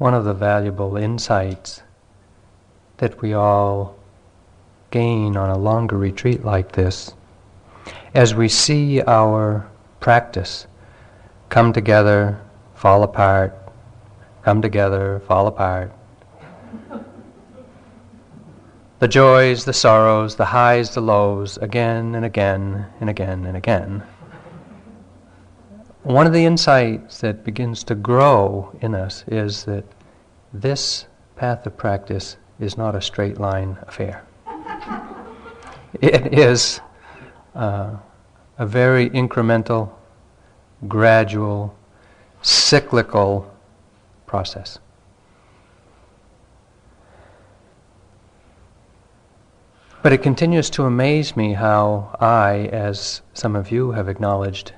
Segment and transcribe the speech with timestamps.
[0.00, 1.82] one of the valuable insights
[2.96, 3.94] that we all
[4.90, 7.12] gain on a longer retreat like this
[8.14, 10.66] as we see our practice
[11.50, 12.40] come together,
[12.74, 13.54] fall apart,
[14.42, 15.92] come together, fall apart.
[19.00, 24.02] The joys, the sorrows, the highs, the lows, again and again and again and again.
[26.02, 29.84] One of the insights that begins to grow in us is that
[30.52, 34.24] this path of practice is not a straight line affair.
[36.00, 36.80] It is
[37.54, 37.96] uh,
[38.58, 39.90] a very incremental,
[40.86, 41.76] gradual,
[42.42, 43.52] cyclical
[44.26, 44.78] process.
[50.02, 54.72] But it continues to amaze me how I, as some of you have acknowledged,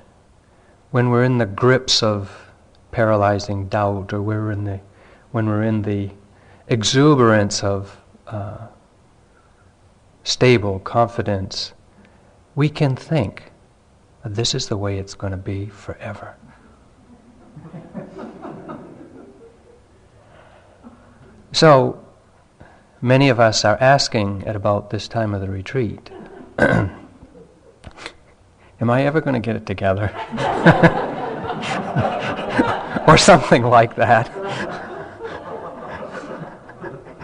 [0.91, 2.51] when we're in the grips of
[2.91, 4.81] paralyzing doubt or we're in the,
[5.33, 6.09] when we're in the
[6.67, 8.67] exuberance of uh,
[10.23, 11.73] stable confidence,
[12.53, 13.51] we can think
[14.23, 16.35] this is the way it's going to be forever.
[21.51, 22.05] so,
[23.01, 26.11] many of us are asking at about this time of the retreat
[26.59, 27.09] Am
[28.89, 30.11] I ever going to get it together?
[33.07, 34.29] or something like that.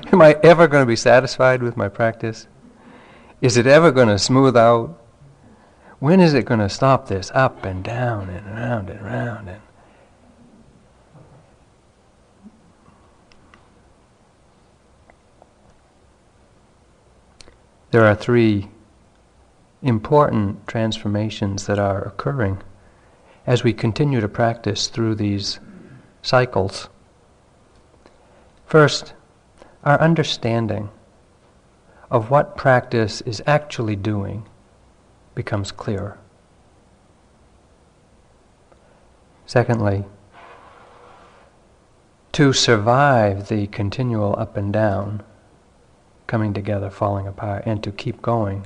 [0.14, 2.48] Am I ever going to be satisfied with my practice?
[3.42, 5.00] Is it ever going to smooth out?
[6.00, 9.62] When is it going to stop this up and down and around and around and
[17.92, 18.70] There are three
[19.82, 22.62] important transformations that are occurring
[23.48, 25.60] as we continue to practice through these
[26.22, 26.90] cycles.
[28.66, 29.14] First,
[29.84, 30.90] our understanding
[32.12, 34.48] of what practice is actually doing
[35.36, 36.18] becomes clearer.
[39.46, 40.06] Secondly,
[42.34, 45.24] to survive the continual up and down,
[46.28, 48.66] coming together, falling apart, and to keep going,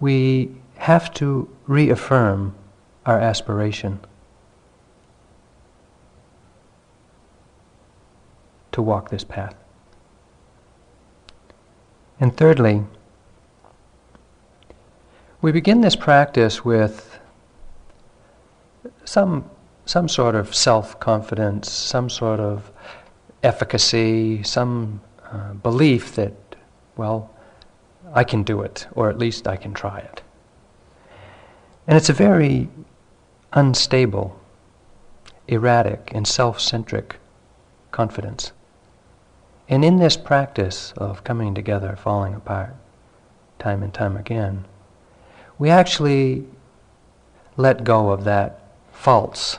[0.00, 2.54] we have to reaffirm
[3.06, 4.00] our aspiration
[8.72, 9.56] to walk this path.
[12.20, 12.84] And thirdly,
[15.40, 17.20] we begin this practice with
[19.04, 19.48] some,
[19.84, 22.72] some sort of self confidence, some sort of
[23.42, 26.34] efficacy, some uh, belief that,
[26.96, 27.30] well,
[28.12, 30.22] I can do it, or at least I can try it.
[31.86, 32.68] And it's a very
[33.52, 34.40] unstable,
[35.46, 37.16] erratic, and self centric
[37.92, 38.52] confidence.
[39.68, 42.74] And in this practice of coming together, falling apart,
[43.58, 44.64] time and time again,
[45.58, 46.46] we actually
[47.56, 48.62] let go of that
[48.92, 49.58] false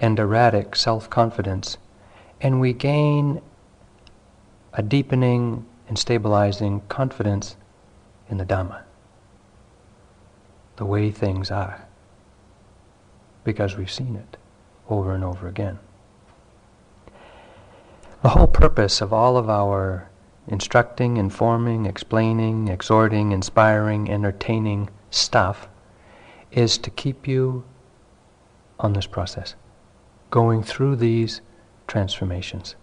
[0.00, 1.78] and erratic self confidence
[2.40, 3.40] and we gain
[4.74, 7.56] a deepening and stabilizing confidence
[8.28, 8.82] in the Dhamma,
[10.76, 11.86] the way things are,
[13.44, 14.36] because we've seen it
[14.90, 15.78] over and over again.
[18.22, 20.08] The whole purpose of all of our
[20.48, 25.68] instructing, informing, explaining, exhorting, inspiring, entertaining stuff
[26.50, 27.64] is to keep you
[28.78, 29.54] on this process,
[30.30, 31.40] going through these
[31.86, 32.74] transformations.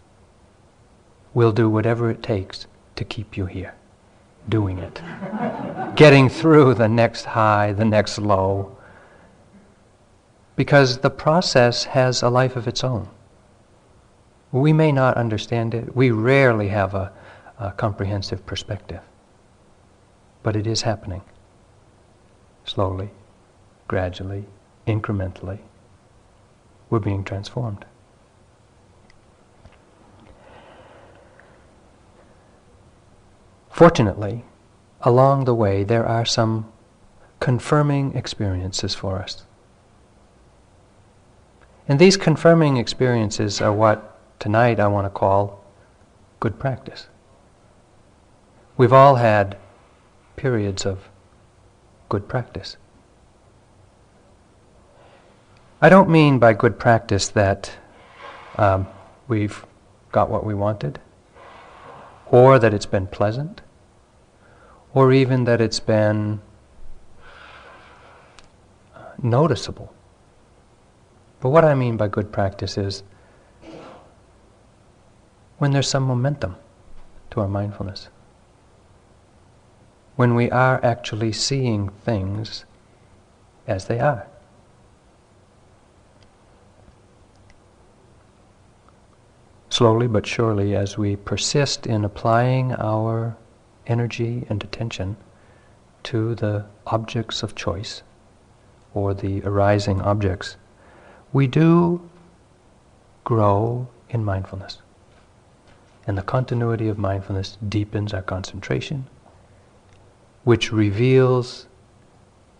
[1.33, 3.73] We'll do whatever it takes to keep you here,
[4.47, 5.01] doing it,
[5.95, 8.77] getting through the next high, the next low,
[10.55, 13.09] because the process has a life of its own.
[14.53, 15.95] We may not understand it.
[15.95, 17.11] We rarely have a,
[17.59, 19.01] a comprehensive perspective.
[20.43, 21.23] But it is happening.
[22.63, 23.09] Slowly,
[23.87, 24.45] gradually,
[24.87, 25.57] incrementally.
[26.91, 27.83] We're being transformed.
[33.71, 34.45] Fortunately,
[35.01, 36.71] along the way, there are some
[37.39, 39.45] confirming experiences for us.
[41.87, 45.63] And these confirming experiences are what tonight I want to call
[46.39, 47.07] good practice.
[48.75, 49.57] We've all had
[50.35, 51.09] periods of
[52.09, 52.77] good practice.
[55.81, 57.71] I don't mean by good practice that
[58.57, 58.87] um,
[59.27, 59.65] we've
[60.11, 60.99] got what we wanted,
[62.27, 63.61] or that it's been pleasant,
[64.93, 66.41] or even that it's been
[69.21, 69.93] noticeable.
[71.41, 73.03] But what I mean by good practice is
[75.63, 76.57] when there's some momentum
[77.31, 78.09] to our mindfulness.
[80.17, 82.65] When we are actually seeing things
[83.65, 84.27] as they are.
[89.69, 93.37] Slowly but surely, as we persist in applying our
[93.87, 95.15] energy and attention
[96.11, 98.03] to the objects of choice
[98.93, 100.57] or the arising objects,
[101.31, 102.01] we do
[103.23, 104.79] grow in mindfulness.
[106.05, 109.07] And the continuity of mindfulness deepens our concentration,
[110.43, 111.67] which reveals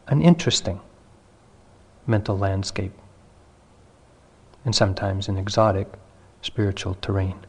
[0.07, 0.80] an interesting
[2.07, 2.94] mental landscape
[4.66, 5.88] and sometimes an exotic
[6.42, 7.45] spiritual terrain.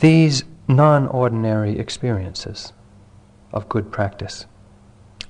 [0.00, 2.72] These non ordinary experiences
[3.52, 4.46] of good practice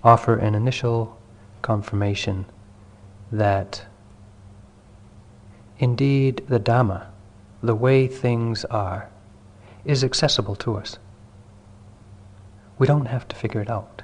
[0.02, 1.18] offer an initial
[1.62, 2.46] confirmation
[3.30, 3.86] that
[5.78, 7.06] indeed the Dhamma,
[7.66, 9.10] the way things are,
[9.84, 10.98] is accessible to us.
[12.78, 14.02] We don't have to figure it out.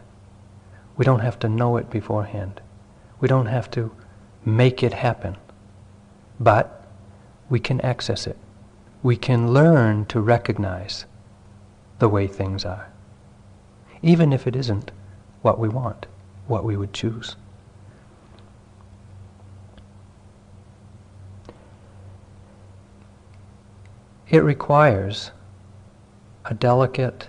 [0.96, 2.60] We don't have to know it beforehand.
[3.20, 3.94] We don't have to
[4.44, 5.36] make it happen.
[6.38, 6.84] But
[7.48, 8.36] we can access it.
[9.02, 11.06] We can learn to recognize
[11.98, 12.90] the way things are,
[14.00, 14.90] even if it isn't
[15.42, 16.06] what we want,
[16.46, 17.36] what we would choose.
[24.28, 25.30] It requires
[26.44, 27.28] a delicate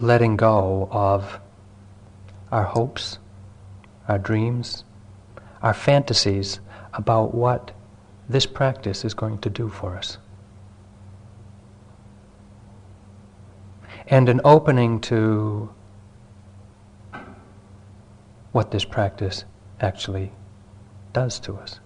[0.00, 1.40] letting go of
[2.50, 3.18] our hopes,
[4.08, 4.84] our dreams,
[5.62, 6.60] our fantasies
[6.92, 7.72] about what
[8.28, 10.18] this practice is going to do for us.
[14.06, 15.72] And an opening to
[18.52, 19.44] what this practice
[19.80, 20.32] actually
[21.12, 21.80] does to us.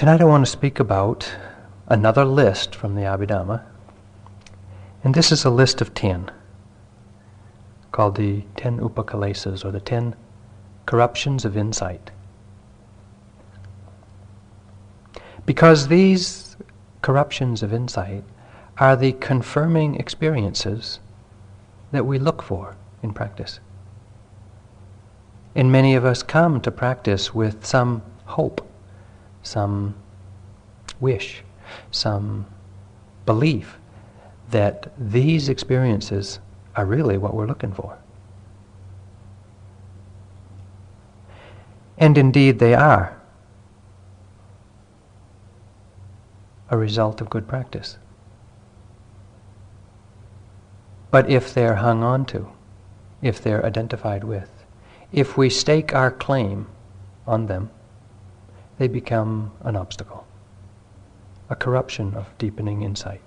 [0.00, 1.30] Tonight I want to speak about
[1.86, 3.62] another list from the Abhidhamma,
[5.04, 6.30] and this is a list of ten,
[7.92, 10.16] called the Ten Upakilesas, or the Ten
[10.86, 12.12] Corruptions of Insight.
[15.44, 16.56] Because these
[17.02, 18.24] corruptions of insight
[18.78, 20.98] are the confirming experiences
[21.92, 23.60] that we look for in practice.
[25.54, 28.66] And many of us come to practice with some hope,
[29.42, 29.94] some
[31.00, 31.42] wish,
[31.90, 32.46] some
[33.26, 33.78] belief
[34.50, 36.40] that these experiences
[36.76, 37.98] are really what we're looking for.
[41.98, 43.20] And indeed they are.
[46.70, 47.98] a result of good practice.
[51.10, 52.48] But if they're hung on to,
[53.20, 54.64] if they're identified with,
[55.12, 56.68] if we stake our claim
[57.26, 57.70] on them,
[58.80, 60.26] they become an obstacle,
[61.50, 63.20] a corruption of deepening insight.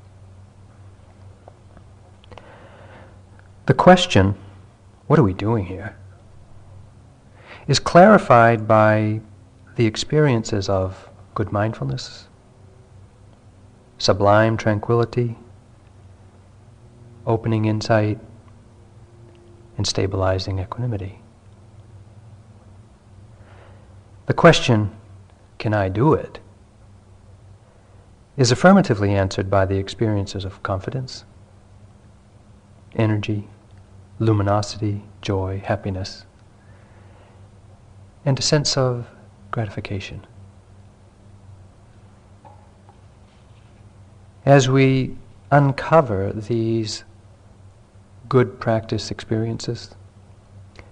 [3.68, 4.34] The question,
[5.06, 5.96] what are we doing here,
[7.68, 9.22] is clarified by
[9.76, 12.28] the experiences of good mindfulness,
[14.00, 15.38] sublime tranquility,
[17.28, 18.20] opening insight,
[19.78, 21.20] and stabilizing equanimity.
[24.26, 24.90] The question,
[25.64, 26.40] can I do it,
[28.36, 31.24] is affirmatively answered by the experiences of confidence,
[32.98, 33.48] energy,
[34.20, 36.26] luminosity, joy, happiness,
[38.26, 39.08] and a sense of
[39.52, 40.28] gratification.
[44.46, 45.16] As we
[45.50, 47.06] uncover these
[48.28, 49.96] good practice experiences,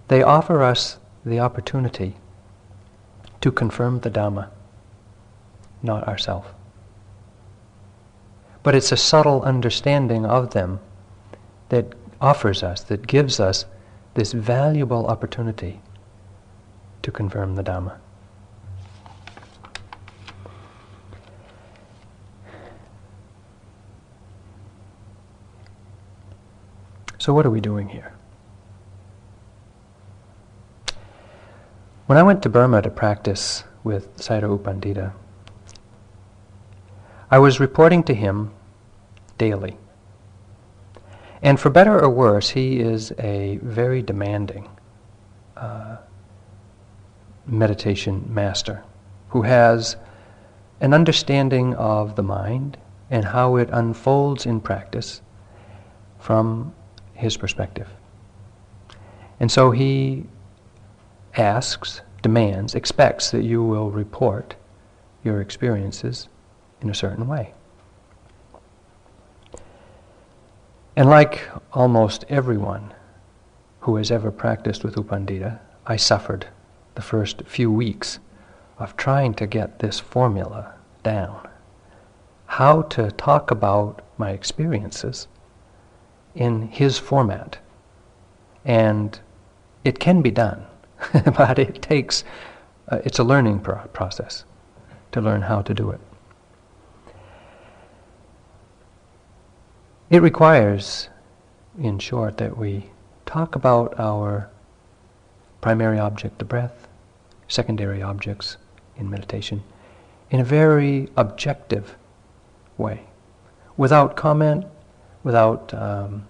[0.07, 2.15] they offer us the opportunity
[3.41, 4.47] to confirm the Dhamma,
[5.83, 6.53] not ourself.
[8.63, 10.79] But it's a subtle understanding of them
[11.69, 13.65] that offers us, that gives us
[14.13, 15.81] this valuable opportunity
[17.01, 17.97] to confirm the Dhamma.
[27.17, 28.13] So, what are we doing here?
[32.07, 35.13] When I went to Burma to practice with Sayadaw U Pandita,
[37.33, 38.51] I was reporting to him
[39.37, 39.77] daily.
[41.41, 44.67] And for better or worse, he is a very demanding
[45.55, 45.95] uh,
[47.47, 48.83] meditation master
[49.29, 49.95] who has
[50.81, 52.77] an understanding of the mind
[53.09, 55.21] and how it unfolds in practice
[56.19, 56.75] from
[57.13, 57.87] his perspective.
[59.39, 60.25] And so he
[61.37, 64.55] asks, demands, expects that you will report
[65.23, 66.27] your experiences
[66.81, 67.53] in a certain way.
[70.95, 72.93] And like almost everyone
[73.81, 76.47] who has ever practiced with U Pandita, I suffered
[76.95, 78.19] the first few weeks
[78.77, 80.73] of trying to get this formula
[81.03, 81.47] down.
[82.45, 85.27] How to talk about my experiences
[86.35, 87.57] in his format.
[88.65, 89.19] And
[89.83, 90.65] it can be done,
[91.37, 92.23] but it takes,
[92.89, 94.45] uh, it's a learning pro- process
[95.13, 95.99] to learn how to do it.
[100.11, 101.07] It requires,
[101.79, 102.91] in short, that we
[103.25, 104.49] talk about our
[105.61, 106.89] primary object, the breath,
[107.47, 108.57] secondary objects
[108.97, 109.63] in meditation,
[110.29, 111.95] in a very objective
[112.77, 113.03] way,
[113.77, 114.65] without comment,
[115.23, 116.27] without um,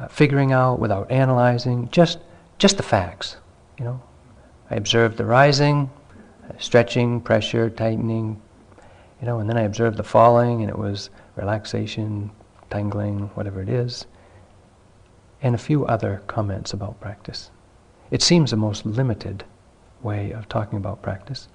[0.00, 2.18] uh, figuring out, without analyzing, just
[2.58, 3.36] just the facts.
[3.78, 4.02] You know,
[4.70, 5.88] I observed the rising,
[6.58, 8.42] stretching, pressure, tightening.
[9.20, 12.32] You know, and then I observed the falling, and it was relaxation,
[12.72, 14.06] tangling, whatever it is,
[15.42, 17.50] and a few other comments about practice.
[18.10, 19.44] It seems a most limited
[20.02, 21.48] way of talking about practice.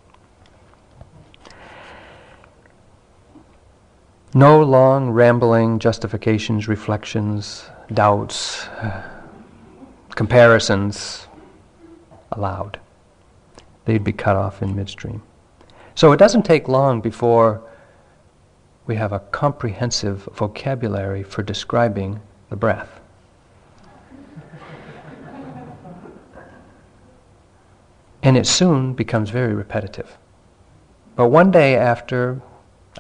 [4.36, 8.68] No long, rambling justifications, reflections, doubts,
[10.12, 11.28] comparisons
[12.32, 12.80] allowed.
[13.86, 15.24] They'd be cut off in midstream.
[15.96, 17.64] So it doesn't take long before
[18.88, 23.00] we have a comprehensive vocabulary for describing the breath.
[28.24, 30.18] and it soon becomes very repetitive.
[31.16, 32.42] But one day after,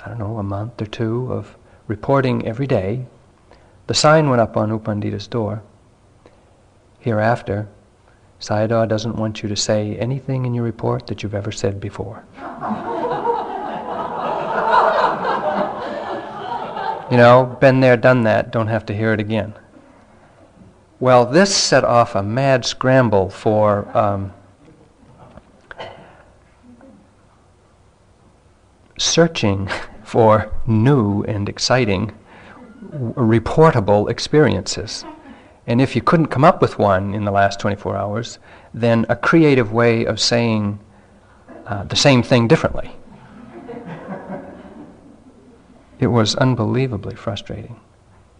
[0.01, 3.05] I don't know, a month or two of reporting every day,
[3.87, 5.63] the sign went up on U Pandita's door.
[6.99, 7.67] Hereafter,
[8.39, 12.23] Sayadaw doesn't want you to say anything in your report that you've ever said before.
[17.09, 19.53] You know, been there, done that, don't have to hear it again.
[20.99, 24.33] Well, this set off a mad scramble for um,
[28.97, 29.69] searching
[30.03, 32.17] for new and exciting,
[32.91, 35.05] reportable experiences.
[35.67, 38.39] And if you couldn't come up with one in the last 24 hours,
[38.73, 40.79] then a creative way of saying
[41.65, 42.96] uh, the same thing differently.
[45.99, 47.79] It was unbelievably frustrating,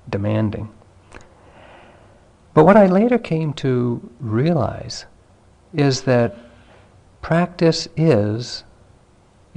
[0.10, 0.70] demanding.
[2.54, 5.06] But what I later came to realize
[5.74, 6.36] is that
[7.22, 8.64] practice is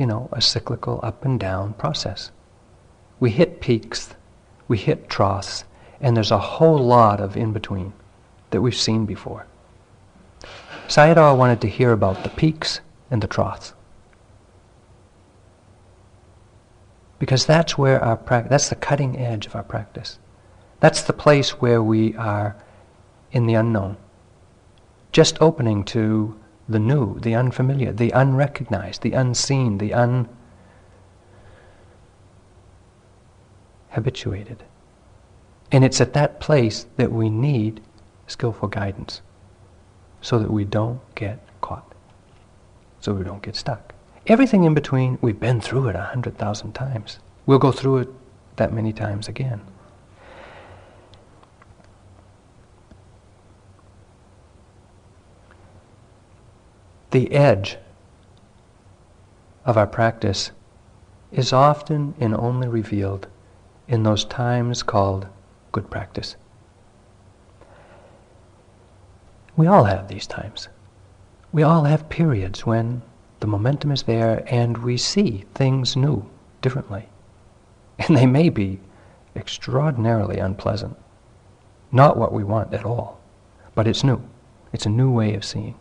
[0.01, 2.31] you know, a cyclical up and down process.
[3.21, 4.15] We hit peaks,
[4.67, 5.65] we hit troughs,
[6.01, 7.93] and there's a whole lot of in between
[8.49, 9.45] that we've seen before.
[10.89, 12.81] Sayadaw wanted to hear about the peaks
[13.11, 13.75] and the troughs.
[17.21, 20.19] Because that's where our practice, that's the cutting edge of our practice.
[20.81, 22.57] That's the place where we are
[23.31, 23.99] in the unknown.
[25.13, 26.35] Just opening to
[26.67, 29.91] the new, the unfamiliar, the unrecognized, the unseen, the
[33.95, 34.59] unhabituated.
[35.71, 37.83] And it's at that place that we need
[38.27, 39.21] skillful guidance
[40.23, 41.95] so that we don't get caught,
[43.01, 43.90] so we don't get stuck.
[44.31, 47.19] Everything in between, we've been through it a hundred thousand times.
[47.45, 48.09] We'll go through it
[48.57, 49.61] that many times again.
[57.11, 57.77] the edge
[59.65, 60.53] of our practice
[61.33, 63.27] is often and only revealed
[63.89, 65.27] in those times called
[65.73, 66.37] good practice.
[69.57, 70.69] We all have these times.
[71.53, 73.03] We all have periods when
[73.41, 76.29] the momentum is there and we see things new,
[76.63, 77.09] differently.
[77.99, 78.81] And they may be
[79.37, 80.97] extraordinarily unpleasant.
[81.93, 83.21] Not what we want at all,
[83.75, 84.23] but it's new.
[84.73, 85.75] It's a new way of seeing.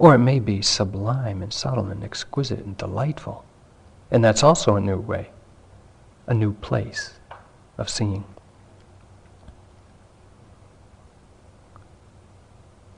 [0.00, 3.44] Or it may be sublime and subtle and exquisite and delightful.
[4.10, 5.30] And that's also a new way,
[6.26, 7.20] a new place
[7.76, 8.24] of seeing.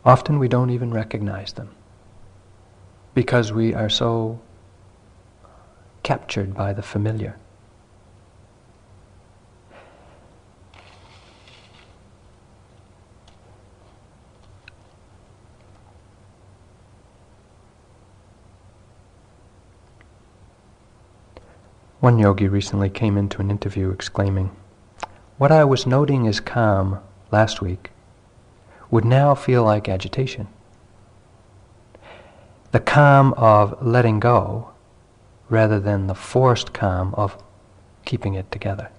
[0.05, 1.75] Often we don't even recognize them
[3.15, 4.41] because we are so
[6.03, 7.37] captured by the familiar.
[22.01, 24.57] One yogi recently came into an interview exclaiming,
[25.37, 26.99] What I was noting as calm
[27.31, 27.91] last week
[28.91, 30.49] would now feel like agitation.
[32.73, 34.71] The calm of letting go
[35.49, 37.37] rather than the forced calm of
[38.05, 38.91] keeping it together.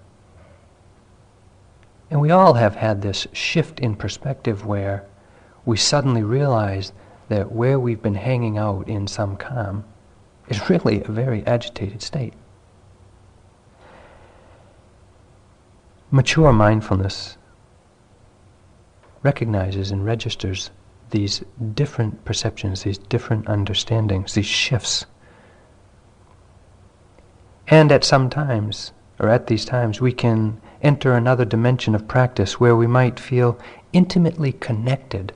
[2.09, 5.05] And we all have had this shift in perspective where
[5.65, 6.91] we suddenly realize
[7.29, 9.85] that where we've been hanging out in some calm
[10.49, 12.33] is really a very agitated state.
[16.13, 17.37] Mature mindfulness
[19.23, 20.71] recognizes and registers
[21.11, 25.05] these different perceptions, these different understandings, these shifts.
[27.67, 32.59] And at some times, or at these times, we can enter another dimension of practice
[32.59, 33.57] where we might feel
[33.93, 35.33] intimately connected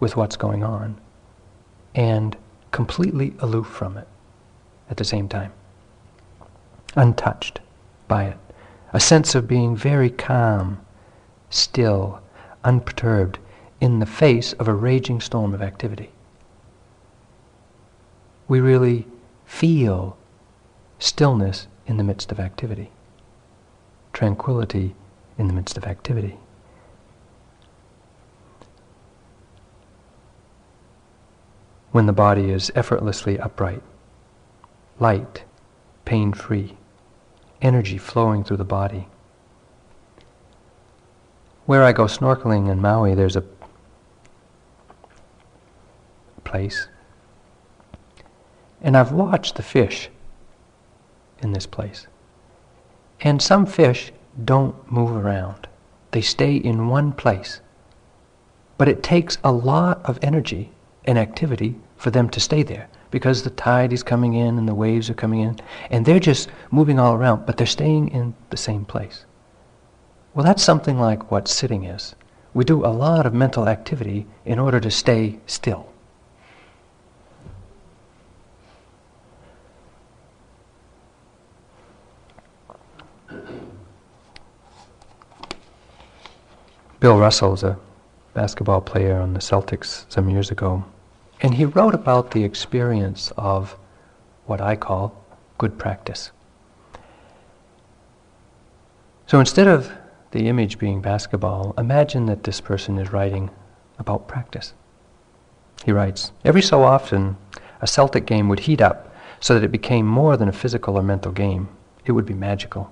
[0.00, 0.98] with what's going on
[1.94, 2.36] and
[2.70, 4.08] completely aloof from it
[4.90, 5.52] at the same time,
[6.94, 7.60] untouched
[8.08, 8.38] by it.
[8.92, 10.80] A sense of being very calm,
[11.50, 12.20] still,
[12.64, 13.38] unperturbed
[13.80, 16.10] in the face of a raging storm of activity.
[18.48, 19.06] We really
[19.44, 20.16] feel
[20.98, 22.90] stillness in the midst of activity,
[24.12, 24.94] tranquility
[25.38, 26.38] in the midst of activity.
[31.92, 33.82] When the body is effortlessly upright,
[34.98, 35.44] light,
[36.04, 36.76] pain free,
[37.62, 39.08] energy flowing through the body.
[41.64, 43.40] Where I go snorkeling in Maui, there's a
[46.46, 46.88] place,
[48.80, 50.08] and I've watched the fish
[51.42, 52.06] in this place.
[53.20, 54.12] And some fish
[54.42, 55.68] don't move around,
[56.12, 57.60] they stay in one place.
[58.78, 60.70] But it takes a lot of energy
[61.04, 64.74] and activity for them to stay there because the tide is coming in and the
[64.74, 65.56] waves are coming in,
[65.90, 69.24] and they're just moving all around, but they're staying in the same place.
[70.34, 72.14] Well, that's something like what sitting is.
[72.52, 75.88] We do a lot of mental activity in order to stay still.
[87.06, 87.78] Bill Russell is a
[88.34, 90.84] basketball player on the Celtics some years ago,
[91.40, 93.78] and he wrote about the experience of
[94.46, 95.14] what I call
[95.56, 96.32] good practice.
[99.28, 99.92] So instead of
[100.32, 103.50] the image being basketball, imagine that this person is writing
[104.00, 104.74] about practice.
[105.84, 107.36] He writes, Every so often,
[107.80, 111.04] a Celtic game would heat up so that it became more than a physical or
[111.04, 111.68] mental game.
[112.04, 112.90] It would be magical.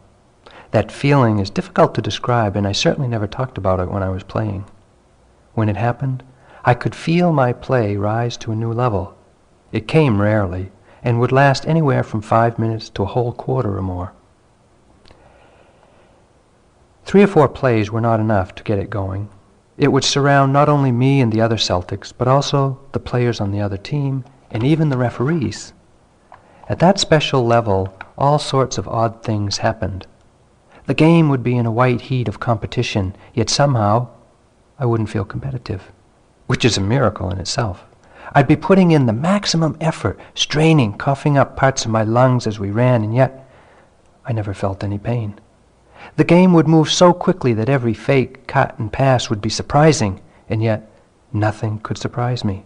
[0.70, 4.08] That feeling is difficult to describe, and I certainly never talked about it when I
[4.08, 4.64] was playing.
[5.54, 6.22] When it happened,
[6.64, 9.16] I could feel my play rise to a new level.
[9.70, 10.72] It came rarely,
[11.02, 14.12] and would last anywhere from five minutes to a whole quarter or more.
[17.04, 19.28] Three or four plays were not enough to get it going.
[19.76, 23.52] It would surround not only me and the other Celtics, but also the players on
[23.52, 25.72] the other team and even the referees.
[26.68, 30.06] At that special level, all sorts of odd things happened.
[30.86, 34.08] The game would be in a white heat of competition, yet somehow
[34.78, 35.90] I wouldn't feel competitive,
[36.46, 37.84] which is a miracle in itself.
[38.32, 42.58] I'd be putting in the maximum effort, straining, coughing up parts of my lungs as
[42.58, 43.48] we ran, and yet
[44.26, 45.38] I never felt any pain.
[46.16, 50.20] The game would move so quickly that every fake, cut, and pass would be surprising,
[50.48, 50.90] and yet
[51.32, 52.64] nothing could surprise me.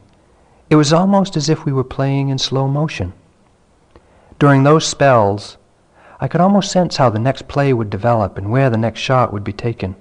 [0.71, 3.13] It was almost as if we were playing in slow motion.
[4.39, 5.58] During those spells,
[6.21, 9.33] I could almost sense how the next play would develop and where the next shot
[9.33, 9.95] would be taken.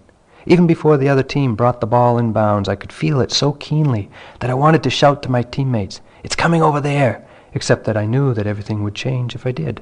[0.47, 3.51] Even before the other team brought the ball in bounds, I could feel it so
[3.51, 7.27] keenly that I wanted to shout to my teammates, It's coming over there!
[7.53, 9.81] Except that I knew that everything would change if I did.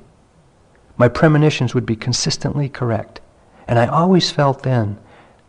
[0.97, 3.21] My premonitions would be consistently correct,
[3.67, 4.97] and I always felt then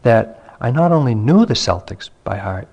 [0.02, 2.68] that I not only knew the Celtics by heart,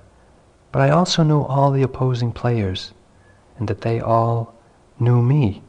[0.72, 2.94] but I also knew all the opposing players,
[3.58, 4.54] and that they all
[5.00, 5.64] knew me.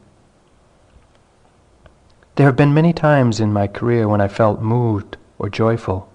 [2.35, 6.09] There have been many times in my career when I felt moved or joyful,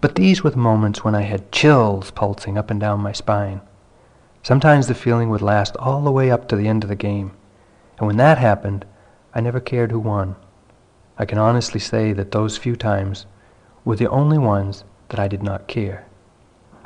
[0.00, 3.60] but these were the moments when I had chills pulsing up and down my spine.
[4.42, 7.32] Sometimes the feeling would last all the way up to the end of the game,
[7.98, 8.86] and when that happened,
[9.34, 10.36] I never cared who won.
[11.18, 13.26] I can honestly say that those few times
[13.84, 16.06] were the only ones that I did not care.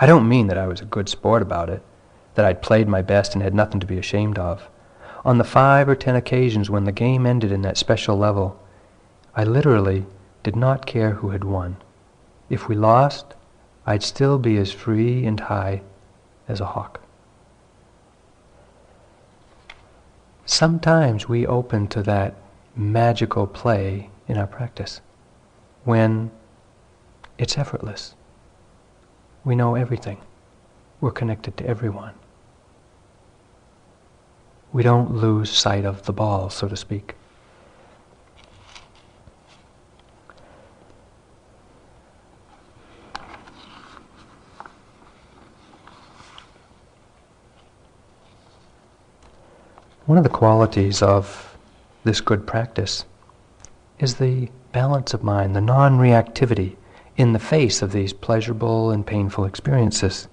[0.00, 1.84] I don't mean that I was a good sport about it,
[2.34, 4.68] that I'd played my best and had nothing to be ashamed of.
[5.24, 8.58] On the five or ten occasions when the game ended in that special level,
[9.34, 10.04] I literally
[10.42, 11.76] did not care who had won.
[12.50, 13.34] If we lost,
[13.86, 15.82] I'd still be as free and high
[16.48, 17.00] as a hawk.
[20.44, 22.34] Sometimes we open to that
[22.76, 25.00] magical play in our practice
[25.84, 26.30] when
[27.38, 28.14] it's effortless.
[29.44, 30.20] We know everything.
[31.00, 32.14] We're connected to everyone.
[34.72, 37.14] We don't lose sight of the ball, so to speak.
[50.06, 51.56] One of the qualities of
[52.02, 53.04] this good practice
[54.00, 56.74] is the balance of mind, the non reactivity
[57.16, 60.26] in the face of these pleasurable and painful experiences.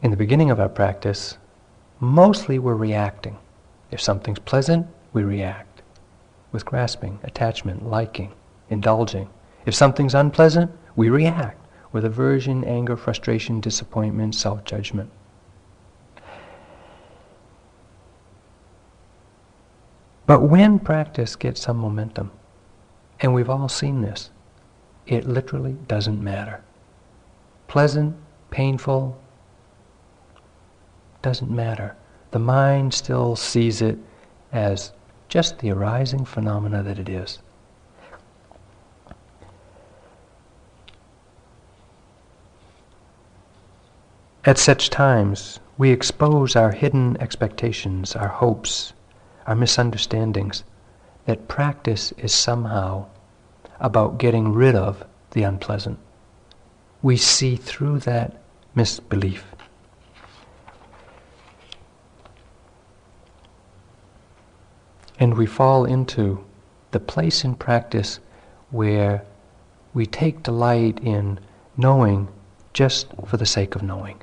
[0.00, 1.36] In the beginning of our practice,
[2.00, 3.36] mostly we're reacting.
[3.90, 5.82] If something's pleasant, we react
[6.50, 8.32] with grasping, attachment, liking,
[8.70, 9.28] indulging.
[9.66, 11.60] If something's unpleasant, we react
[11.92, 15.10] with aversion, anger, frustration, disappointment, self judgment.
[20.28, 22.32] But when practice gets some momentum,
[23.18, 24.28] and we've all seen this,
[25.06, 26.62] it literally doesn't matter.
[27.66, 28.14] Pleasant,
[28.50, 29.18] painful,
[31.22, 31.96] doesn't matter.
[32.32, 33.96] The mind still sees it
[34.52, 34.92] as
[35.30, 37.38] just the arising phenomena that it is.
[44.44, 48.92] At such times, we expose our hidden expectations, our hopes,
[49.48, 50.62] our misunderstandings
[51.24, 53.06] that practice is somehow
[53.80, 55.98] about getting rid of the unpleasant.
[57.00, 58.36] We see through that
[58.74, 59.46] misbelief.
[65.18, 66.44] And we fall into
[66.90, 68.20] the place in practice
[68.70, 69.24] where
[69.94, 71.40] we take delight in
[71.74, 72.28] knowing
[72.74, 74.20] just for the sake of knowing,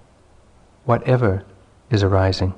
[0.85, 1.43] whatever
[1.89, 2.53] is arising.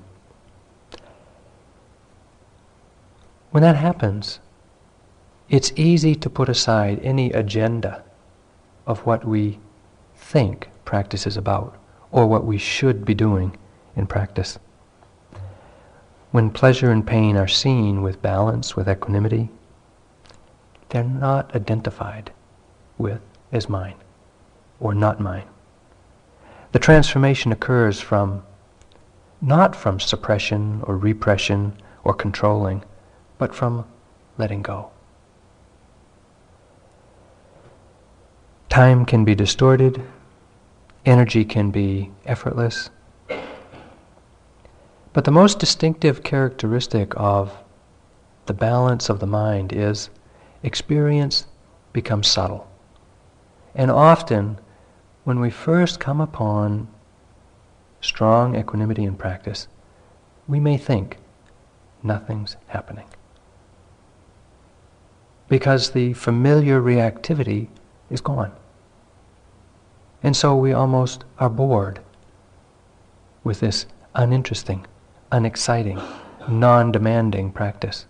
[3.58, 4.40] When that happens,
[5.50, 8.04] it's easy to put aside any agenda
[8.86, 9.58] of what we
[10.16, 11.76] think practice is about
[12.12, 13.58] or what we should be doing
[13.96, 14.60] in practice.
[16.30, 19.50] When pleasure and pain are seen with balance, with equanimity,
[20.90, 22.32] they're not identified
[23.00, 23.96] with as mine
[24.80, 25.48] or not mine.
[26.74, 28.44] The transformation occurs from
[29.42, 32.84] not from suppression or repression or controlling
[33.38, 33.86] but from
[34.38, 34.92] letting go.
[38.70, 40.02] Time can be distorted,
[41.06, 42.90] energy can be effortless.
[45.14, 47.58] But the most distinctive characteristic of
[48.46, 50.10] the balance of the mind is
[50.62, 51.48] experience
[51.92, 52.70] becomes subtle.
[53.74, 54.60] And often,
[55.24, 56.88] when we first come upon
[58.00, 59.68] strong equanimity in practice,
[60.48, 61.18] we may think
[62.04, 63.06] nothing's happening
[65.50, 67.68] because the familiar reactivity
[68.10, 68.52] is gone.
[70.24, 72.00] And so we almost are bored
[73.44, 74.86] with this uninteresting,
[75.32, 76.02] unexciting,
[76.48, 78.06] non demanding practice.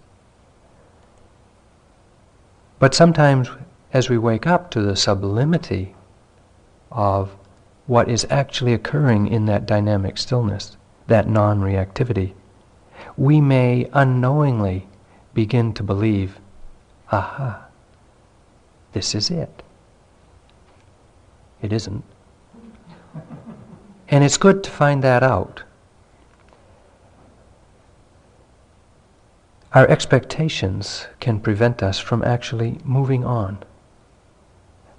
[2.79, 3.49] But sometimes,
[3.93, 5.95] as we wake up to the sublimity
[6.91, 7.35] of
[7.87, 12.33] what is actually occurring in that dynamic stillness, that non reactivity,
[13.15, 14.87] we may unknowingly
[15.33, 16.39] begin to believe
[17.11, 17.65] aha,
[18.93, 19.63] this is it.
[21.61, 22.03] It isn't.
[24.09, 25.63] And it's good to find that out.
[29.73, 33.63] Our expectations can prevent us from actually moving on,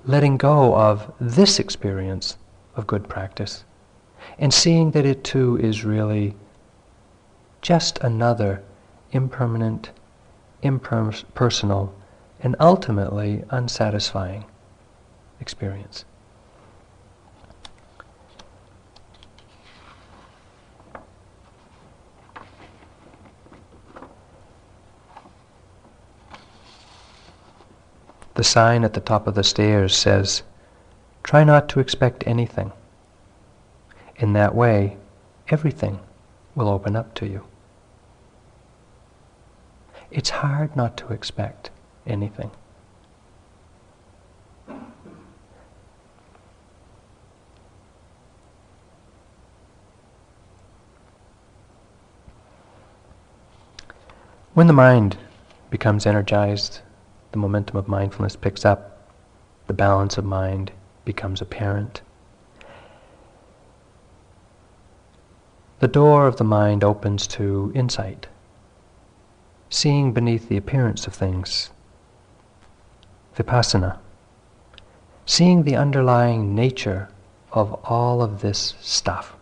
[0.05, 2.37] letting go of this experience
[2.77, 3.65] of good practice,
[4.39, 6.37] and seeing that it too is really
[7.63, 8.63] just another
[9.11, 9.91] impermanent,
[10.63, 11.95] impersonal
[12.41, 14.45] and ultimately unsatisfying
[15.41, 16.05] experience.
[28.35, 30.45] The sign at the top of the stairs says,
[31.25, 32.71] Try not to expect anything.
[34.15, 34.97] In that way,
[35.49, 35.99] everything
[36.55, 37.45] will open up to you.
[40.13, 41.71] It's hard not to expect
[42.09, 42.51] anything.
[54.55, 55.17] When the mind
[55.71, 56.81] becomes energized,
[57.31, 59.13] the momentum of mindfulness picks up,
[59.69, 60.73] the balance of mind
[61.05, 62.01] becomes apparent.
[65.79, 68.27] The door of the mind opens to insight,
[69.71, 71.71] seeing beneath the appearance of things
[73.39, 73.99] vipassana,
[75.25, 77.09] seeing the underlying nature
[77.53, 79.37] of all of this stuff.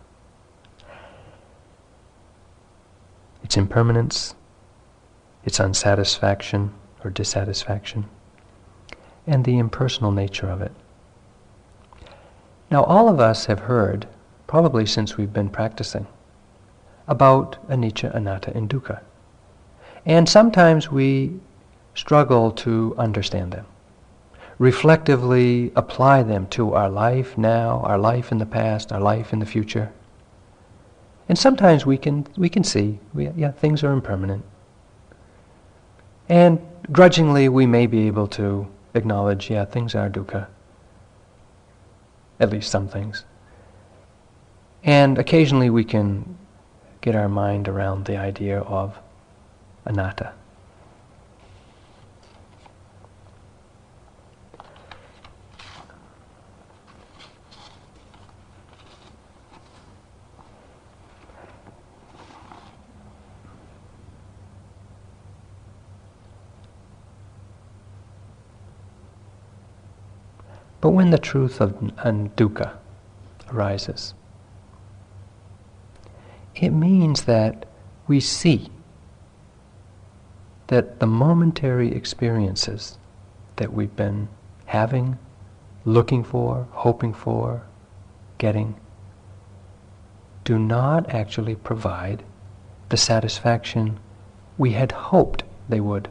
[3.43, 4.35] Its impermanence,
[5.43, 8.05] its unsatisfaction or dissatisfaction,
[9.25, 10.71] and the impersonal nature of it.
[12.69, 14.07] Now, all of us have heard,
[14.45, 16.07] probably since we've been practicing,
[17.07, 19.01] about anicca, anatta, and dukkha.
[20.05, 21.39] And sometimes we
[21.95, 23.65] struggle to understand them,
[24.59, 29.39] reflectively apply them to our life now, our life in the past, our life in
[29.39, 29.91] the future.
[31.29, 34.43] And sometimes we can, we can see, we, yeah, things are impermanent.
[36.29, 36.59] And
[36.91, 40.47] grudgingly, we may be able to acknowledge, yeah, things are dukkha.
[42.39, 43.25] At least some things.
[44.83, 46.37] And occasionally we can
[47.01, 48.97] get our mind around the idea of
[49.85, 50.33] anatta.
[70.79, 72.73] But when the truth of dukkha
[73.51, 74.13] arises,
[76.55, 77.65] it means that
[78.07, 78.69] we see
[80.67, 82.97] that the momentary experiences
[83.55, 84.27] that we've been
[84.65, 85.17] having,
[85.85, 87.63] looking for, hoping for,
[88.37, 88.75] getting,
[90.43, 92.23] do not actually provide
[92.89, 93.99] the satisfaction
[94.57, 96.09] we had hoped they would.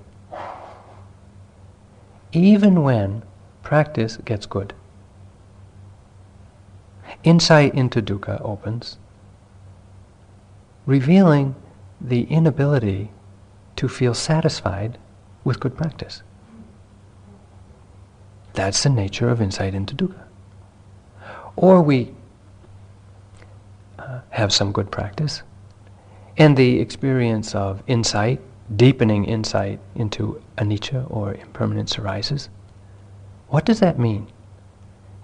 [2.32, 3.22] Even when
[3.66, 4.72] practice gets good.
[7.24, 8.96] Insight into dukkha opens,
[10.86, 11.56] revealing
[12.00, 13.10] the inability
[13.74, 14.98] to feel satisfied
[15.42, 16.22] with good practice.
[18.52, 20.22] That's the nature of insight into dukkha.
[21.56, 22.14] Or we
[23.98, 25.42] uh, have some good practice,
[26.36, 28.40] and the experience of insight,
[28.76, 32.48] deepening insight into anicca or impermanence arises.
[33.48, 34.26] What does that mean?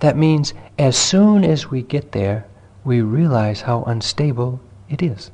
[0.01, 2.47] That means as soon as we get there,
[2.85, 5.31] we realize how unstable it is.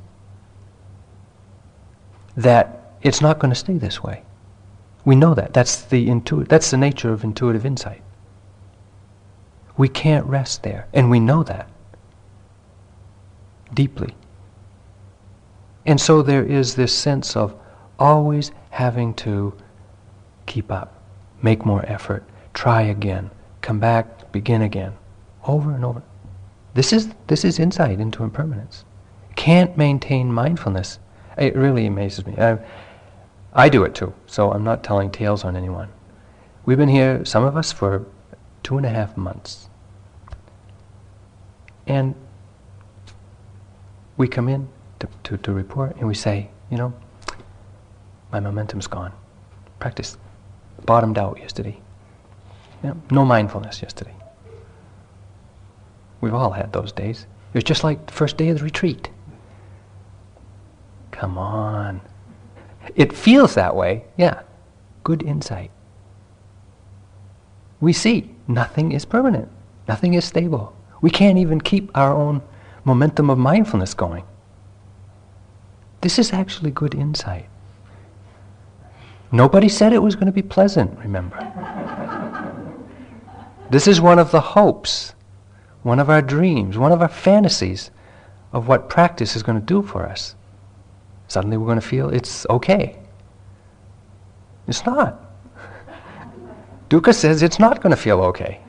[2.35, 4.23] That it's not going to stay this way.
[5.05, 5.53] We know that.
[5.53, 8.01] That's the, intu- that's the nature of intuitive insight.
[9.77, 11.69] We can't rest there, and we know that
[13.73, 14.13] deeply.
[15.85, 17.55] And so there is this sense of
[17.97, 19.53] always having to
[20.45, 21.01] keep up,
[21.41, 22.23] make more effort,
[22.59, 24.91] try again, come back, begin again,
[25.47, 26.03] over and over.
[26.73, 28.83] This is, this is insight into impermanence.
[29.37, 30.99] Can't maintain mindfulness.
[31.37, 32.35] It really amazes me.
[32.37, 32.59] I,
[33.53, 35.87] I do it too, so I'm not telling tales on anyone.
[36.65, 38.05] We've been here, some of us, for
[38.61, 39.69] two and a half months.
[41.87, 42.13] And
[44.17, 44.67] we come in
[44.99, 46.93] to, to, to report and we say, you know,
[48.33, 49.13] my momentum's gone.
[49.79, 50.17] Practice
[50.85, 51.79] bottomed out yesterday.
[53.11, 54.13] No mindfulness yesterday.
[56.21, 57.25] We've all had those days.
[57.53, 59.09] It was just like the first day of the retreat.
[61.11, 62.01] Come on.
[62.95, 64.41] It feels that way, yeah.
[65.03, 65.71] Good insight.
[67.81, 69.49] We see nothing is permanent,
[69.87, 70.75] nothing is stable.
[71.01, 72.41] We can't even keep our own
[72.83, 74.23] momentum of mindfulness going.
[76.01, 77.47] This is actually good insight.
[79.31, 81.37] Nobody said it was going to be pleasant, remember.
[83.69, 85.13] This is one of the hopes,
[85.83, 87.91] one of our dreams, one of our fantasies
[88.51, 90.35] of what practice is going to do for us.
[91.27, 92.97] Suddenly we're going to feel it's okay.
[94.67, 95.19] It's not.
[96.89, 98.61] Dukkha says it's not going to feel okay.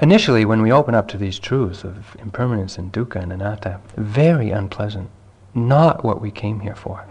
[0.00, 4.50] Initially, when we open up to these truths of impermanence and dukkha and anatta, very
[4.50, 5.10] unpleasant.
[5.54, 7.04] Not what we came here for.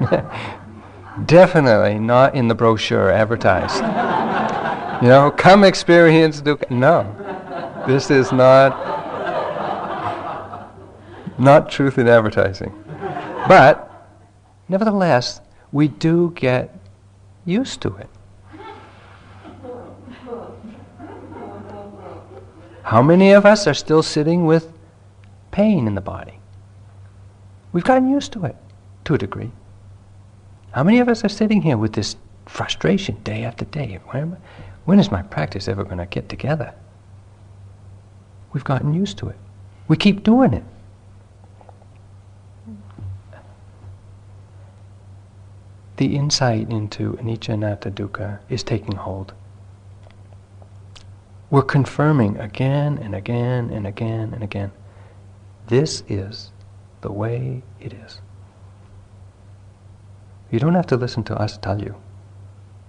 [1.26, 3.82] Definitely not in the brochure advertised.
[5.02, 6.70] you know, come experience dukkha.
[6.70, 7.04] No,
[7.86, 8.88] this is not
[11.38, 12.72] not truth in advertising.
[13.48, 13.90] But
[14.68, 15.40] nevertheless,
[15.72, 16.78] we do get
[17.44, 18.08] used to it.
[22.82, 24.72] How many of us are still sitting with
[25.50, 26.40] pain in the body?
[27.72, 28.56] We've gotten used to it
[29.04, 29.52] to a degree.
[30.72, 33.98] How many of us are sitting here with this frustration day after day?
[34.84, 36.74] When, is my practice ever going to get together?
[38.52, 39.36] We've gotten used to it.
[39.88, 40.64] We keep doing it.
[45.96, 49.34] The insight into anicca anatta dukkha is taking hold.
[51.50, 54.70] We're confirming again and again and again and again.
[55.66, 56.52] This is
[57.00, 58.20] the way it is.
[60.50, 61.94] You don't have to listen to us tell you.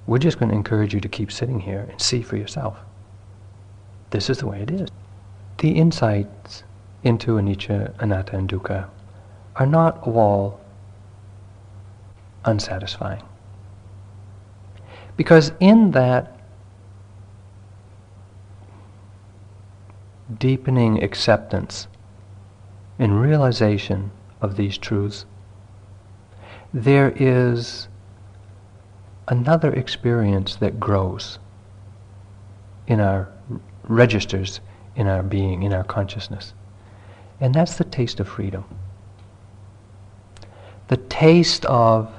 [0.08, 2.78] We're just going to encourage you to keep sitting here and see for yourself.
[4.10, 4.90] This is the way it is.
[5.60, 6.64] the insights
[7.04, 8.90] into anicca, anatta, and dukkha
[9.56, 10.60] are not all
[12.46, 13.24] unsatisfying.
[15.18, 16.36] Because in that
[20.40, 21.88] deepening acceptance
[22.98, 25.26] and realization of these truths,
[26.74, 27.88] there is
[29.28, 31.40] another experience that grows
[32.88, 33.30] in our
[33.84, 34.62] registers
[34.96, 36.54] in our being, in our consciousness.
[37.40, 38.66] And that's the taste of freedom.
[40.88, 42.14] The taste of,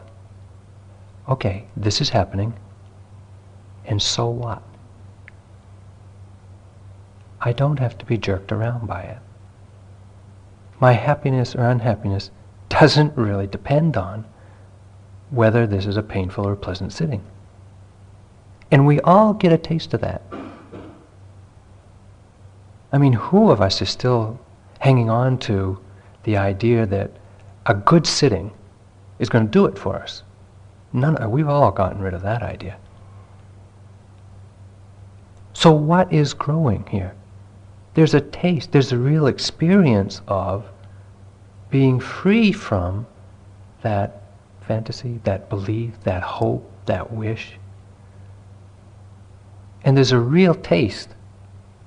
[1.29, 2.55] okay, this is happening,
[3.85, 4.63] and so what?
[7.41, 9.19] I don't have to be jerked around by it.
[10.81, 12.31] My happiness or unhappiness
[12.69, 14.25] doesn't really depend on
[15.33, 17.25] whether this is a painful or pleasant sitting.
[18.71, 20.23] And we all get a taste of that.
[22.93, 24.39] I mean, who of us is still
[24.79, 25.79] hanging on to
[26.25, 27.11] the idea that
[27.65, 28.53] a good sitting
[29.19, 30.23] is going to do it for us?
[30.93, 32.77] None, uh, we've all gotten rid of that idea.
[35.55, 37.15] So, what is growing here?
[37.95, 40.67] There's a taste, there's a real experience of
[41.71, 43.07] being free from
[43.81, 44.22] that
[44.65, 47.55] fantasy, that belief, that hope, that wish.
[49.85, 51.11] And there's a real taste.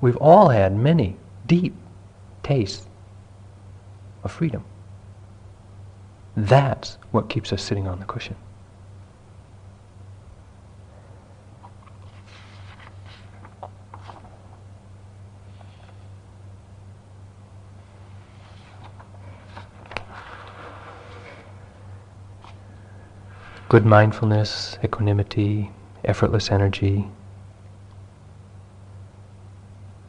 [0.01, 1.75] We've all had many deep
[2.43, 2.87] tastes
[4.23, 4.63] of freedom.
[6.35, 8.35] That's what keeps us sitting on the cushion.
[23.75, 25.69] Good mindfulness, equanimity,
[26.05, 27.05] effortless energy,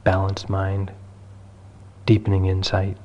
[0.04, 0.92] balanced mind,
[2.04, 2.96] deepening insight.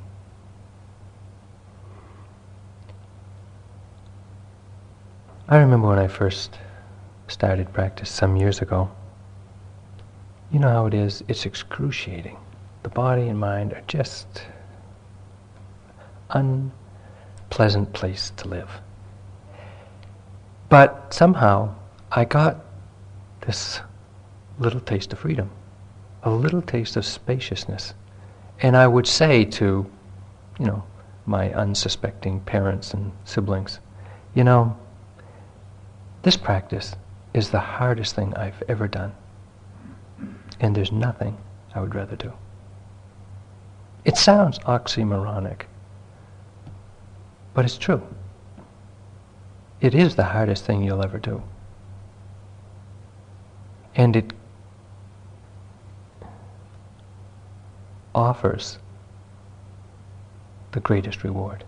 [5.49, 6.59] I remember when I first
[7.27, 8.91] started practice some years ago.
[10.51, 11.23] You know how it is?
[11.27, 12.37] It's excruciating.
[12.83, 14.45] The body and mind are just
[16.29, 18.69] unpleasant place to live.
[20.71, 21.75] But somehow
[22.13, 22.63] I got
[23.41, 23.81] this
[24.57, 25.51] little taste of freedom,
[26.23, 27.93] a little taste of spaciousness.
[28.61, 29.85] And I would say to,
[30.57, 30.81] you know,
[31.25, 33.81] my unsuspecting parents and siblings,
[34.33, 34.77] you know,
[36.21, 36.95] this practice
[37.33, 39.11] is the hardest thing I've ever done.
[40.61, 41.37] And there's nothing
[41.75, 42.31] I would rather do.
[44.05, 45.63] It sounds oxymoronic,
[47.53, 48.01] but it's true.
[49.81, 51.41] It is the hardest thing you'll ever do.
[53.95, 54.31] And it
[58.13, 58.77] offers
[60.71, 61.63] the greatest reward.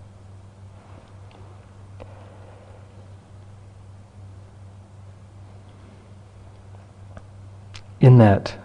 [8.00, 8.56] In that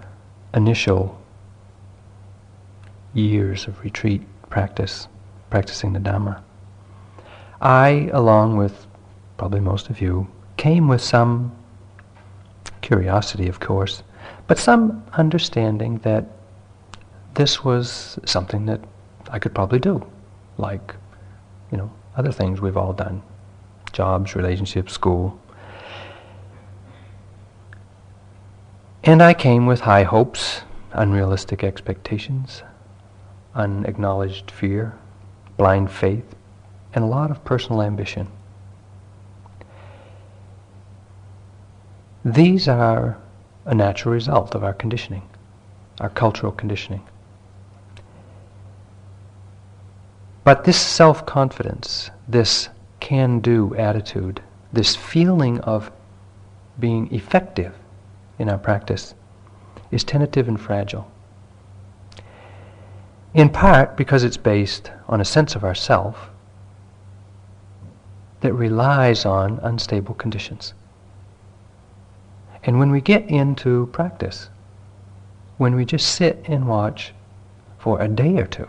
[0.52, 1.18] initial
[3.14, 5.08] years of retreat practice,
[5.48, 6.42] practicing the Dhamma,
[7.62, 8.87] I, along with
[9.38, 11.56] probably most of you, came with some
[12.82, 14.02] curiosity, of course,
[14.46, 16.26] but some understanding that
[17.34, 18.80] this was something that
[19.30, 20.04] I could probably do,
[20.58, 20.94] like,
[21.70, 23.22] you know, other things we've all done
[23.92, 25.40] jobs, relationships, school.
[29.04, 32.62] And I came with high hopes, unrealistic expectations,
[33.54, 34.98] unacknowledged fear,
[35.56, 36.34] blind faith,
[36.92, 38.28] and a lot of personal ambition.
[42.24, 43.16] These are
[43.64, 45.22] a natural result of our conditioning,
[46.00, 47.06] our cultural conditioning.
[50.44, 52.70] But this self confidence, this
[53.00, 55.90] can do attitude, this feeling of
[56.80, 57.74] being effective
[58.38, 59.14] in our practice
[59.90, 61.10] is tentative and fragile.
[63.34, 66.30] In part because it's based on a sense of ourself
[68.40, 70.74] that relies on unstable conditions.
[72.62, 74.48] And when we get into practice,
[75.56, 77.12] when we just sit and watch
[77.78, 78.68] for a day or two,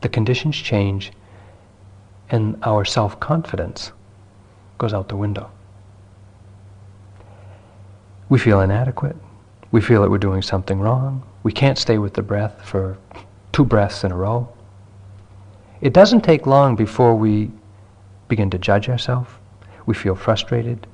[0.00, 1.12] the conditions change
[2.30, 3.92] and our self confidence
[4.78, 5.50] goes out the window.
[8.28, 9.16] We feel inadequate.
[9.70, 11.22] We feel that we're doing something wrong.
[11.42, 12.98] We can't stay with the breath for
[13.52, 14.48] two breaths in a row.
[15.80, 17.50] It doesn't take long before we
[18.28, 19.30] begin to judge ourselves.
[19.86, 20.86] We feel frustrated.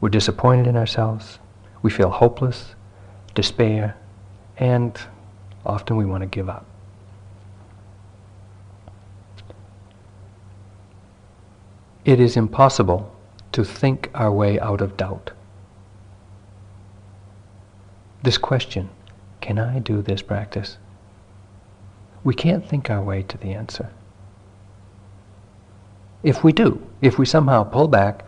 [0.00, 1.38] We're disappointed in ourselves.
[1.82, 2.74] We feel hopeless,
[3.34, 3.96] despair,
[4.56, 4.98] and
[5.64, 6.66] often we want to give up.
[12.04, 13.14] It is impossible
[13.52, 15.32] to think our way out of doubt.
[18.22, 18.88] This question,
[19.40, 20.78] can I do this practice?
[22.24, 23.90] We can't think our way to the answer.
[26.22, 28.24] If we do, if we somehow pull back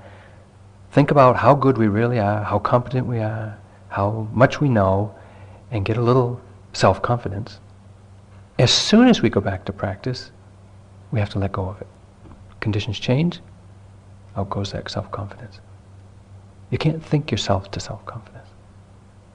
[0.92, 5.14] think about how good we really are, how competent we are, how much we know,
[5.70, 6.40] and get a little
[6.74, 7.60] self confidence,
[8.58, 10.30] as soon as we go back to practice,
[11.10, 11.86] we have to let go of it.
[12.60, 13.40] Conditions change,
[14.36, 15.60] out goes that self confidence.
[16.70, 18.48] You can't think yourself to self confidence.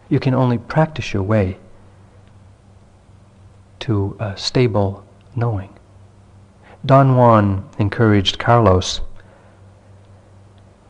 [0.09, 1.57] You can only practice your way
[3.79, 5.03] to a stable
[5.35, 5.73] knowing.
[6.85, 9.01] Don Juan encouraged Carlos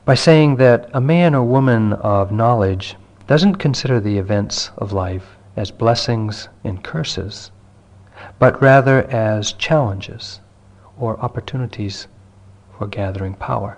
[0.07, 2.95] by saying that a man or woman of knowledge
[3.27, 7.51] doesn't consider the events of life as blessings and curses,
[8.39, 10.39] but rather as challenges
[10.97, 12.07] or opportunities
[12.77, 13.77] for gathering power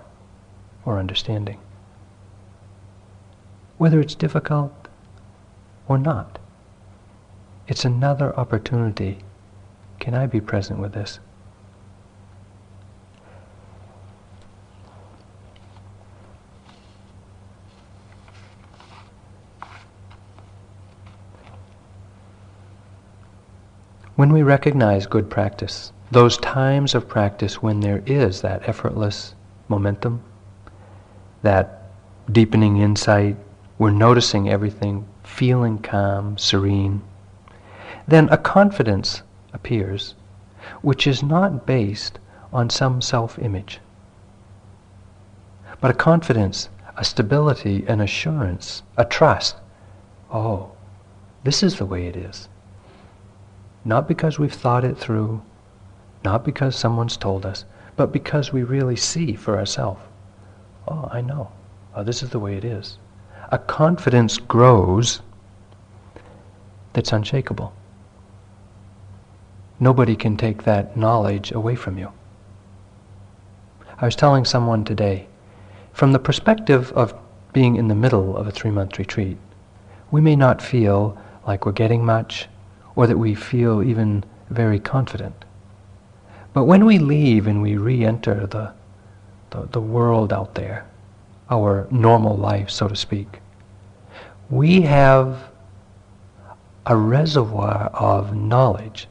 [0.84, 1.58] or understanding.
[3.76, 4.86] Whether it's difficult
[5.88, 6.38] or not,
[7.66, 9.18] it's another opportunity.
[9.98, 11.18] Can I be present with this?
[24.20, 29.34] When we recognize good practice, those times of practice when there is that effortless
[29.66, 30.22] momentum,
[31.40, 31.90] that
[32.30, 33.38] deepening insight,
[33.78, 37.00] we're noticing everything, feeling calm, serene,
[38.06, 39.22] then a confidence
[39.54, 40.16] appears
[40.82, 42.18] which is not based
[42.52, 43.80] on some self image,
[45.80, 49.56] but a confidence, a stability, an assurance, a trust.
[50.30, 50.72] Oh,
[51.42, 52.49] this is the way it is.
[53.84, 55.42] Not because we've thought it through,
[56.24, 57.64] not because someone's told us,
[57.96, 60.00] but because we really see for ourselves.
[60.86, 61.50] Oh, I know.
[61.94, 62.98] Oh, this is the way it is.
[63.50, 65.22] A confidence grows
[66.92, 67.72] that's unshakable.
[69.78, 72.12] Nobody can take that knowledge away from you.
[73.98, 75.26] I was telling someone today,
[75.92, 77.14] from the perspective of
[77.52, 79.38] being in the middle of a three month retreat,
[80.10, 82.48] we may not feel like we're getting much
[82.96, 85.44] or that we feel even very confident.
[86.52, 88.72] But when we leave and we re enter the,
[89.50, 90.86] the, the world out there,
[91.50, 93.40] our normal life, so to speak,
[94.48, 95.50] we have
[96.86, 99.06] a reservoir of knowledge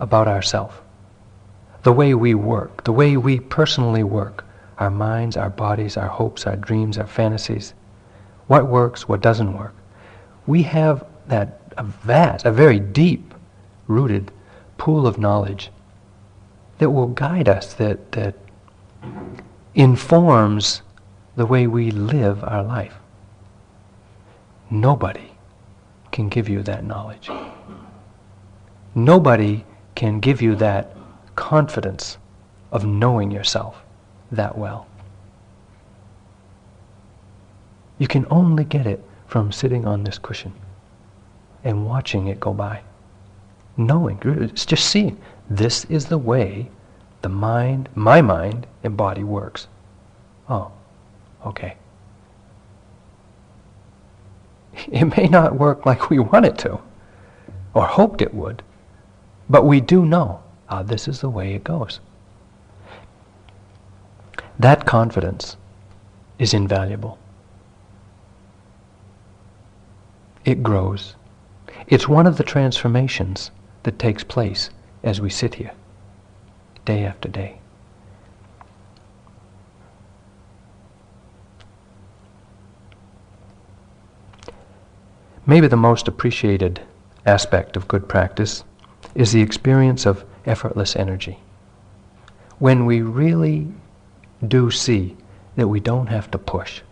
[0.00, 0.74] about ourselves.
[1.82, 4.44] The way we work, the way we personally work,
[4.78, 7.74] our minds, our bodies, our hopes, our dreams, our fantasies,
[8.46, 9.74] what works, what doesn't work.
[10.46, 13.32] We have that a vast, a very deep
[13.86, 14.30] rooted
[14.76, 15.70] pool of knowledge
[16.78, 18.34] that will guide us, that, that
[19.74, 20.82] informs
[21.36, 22.94] the way we live our life.
[24.70, 25.32] Nobody
[26.10, 27.30] can give you that knowledge.
[28.94, 29.64] Nobody
[29.94, 30.96] can give you that
[31.36, 32.18] confidence
[32.72, 33.82] of knowing yourself
[34.32, 34.86] that well.
[37.98, 40.52] You can only get it from sitting on this cushion
[41.64, 42.82] and watching it go by.
[43.76, 45.18] Knowing, it's just seeing.
[45.48, 46.70] This is the way
[47.22, 49.66] the mind, my mind, and body works.
[50.48, 50.70] Oh,
[51.44, 51.76] okay.
[54.86, 56.78] It may not work like we want it to,
[57.74, 58.62] or hoped it would,
[59.50, 62.00] but we do know uh, this is the way it goes.
[64.58, 65.56] That confidence
[66.38, 67.18] is invaluable.
[70.44, 71.14] It grows.
[71.88, 73.50] It's one of the transformations
[73.84, 74.68] that takes place
[75.02, 75.72] as we sit here,
[76.84, 77.60] day after day.
[85.46, 86.82] Maybe the most appreciated
[87.24, 88.64] aspect of good practice
[89.14, 91.38] is the experience of effortless energy.
[92.58, 93.66] When we really
[94.46, 95.16] do see
[95.56, 96.82] that we don't have to push,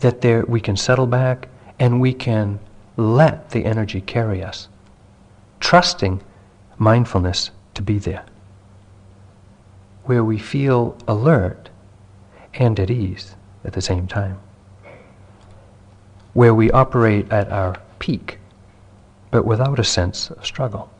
[0.00, 2.60] that there we can settle back and we can
[3.00, 4.68] let the energy carry us,
[5.58, 6.22] trusting
[6.78, 8.24] mindfulness to be there,
[10.04, 11.70] where we feel alert
[12.54, 13.34] and at ease
[13.64, 14.38] at the same time,
[16.34, 18.38] where we operate at our peak
[19.30, 20.90] but without a sense of struggle.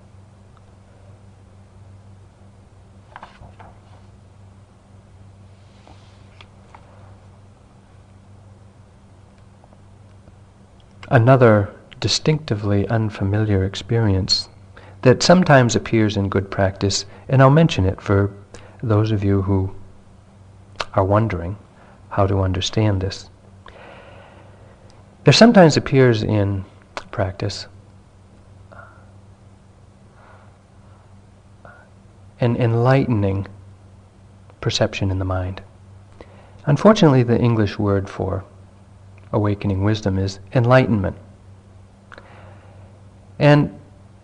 [11.08, 14.48] Another distinctively unfamiliar experience
[15.02, 18.30] that sometimes appears in good practice, and I'll mention it for
[18.82, 19.74] those of you who
[20.94, 21.56] are wondering
[22.10, 23.30] how to understand this.
[25.24, 26.64] There sometimes appears in
[27.10, 27.66] practice
[32.40, 33.46] an enlightening
[34.60, 35.62] perception in the mind.
[36.66, 38.44] Unfortunately, the English word for
[39.32, 41.16] awakening wisdom is enlightenment.
[43.40, 43.74] And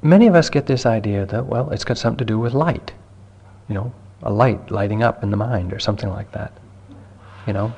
[0.03, 2.93] many of us get this idea that, well, it's got something to do with light.
[3.67, 3.93] You know,
[4.23, 6.53] a light lighting up in the mind or something like that.
[7.47, 7.75] You know,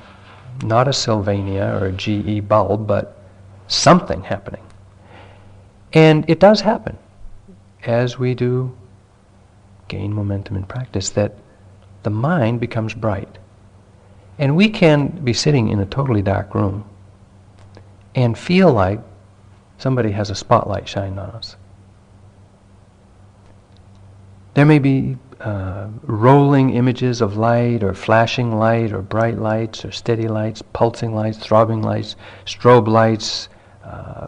[0.65, 3.23] not a Sylvania or a GE bulb, but
[3.69, 4.65] something happening.
[5.93, 6.99] And it does happen
[7.85, 8.77] as we do
[9.87, 11.37] gain momentum in practice that
[12.03, 13.39] the mind becomes bright.
[14.39, 16.85] And we can be sitting in a totally dark room
[18.17, 19.01] and feel like
[19.79, 21.57] somebody has a spotlight shining on us.
[24.55, 29.93] There may be uh, rolling images of light or flashing light or bright lights or
[29.93, 33.49] steady lights, pulsing lights, throbbing lights, strobe lights,
[33.85, 34.27] uh,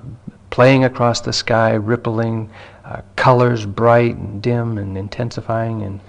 [0.50, 2.48] playing across the sky, rippling,
[2.84, 5.82] uh, colors bright and dim and intensifying.
[5.82, 6.00] And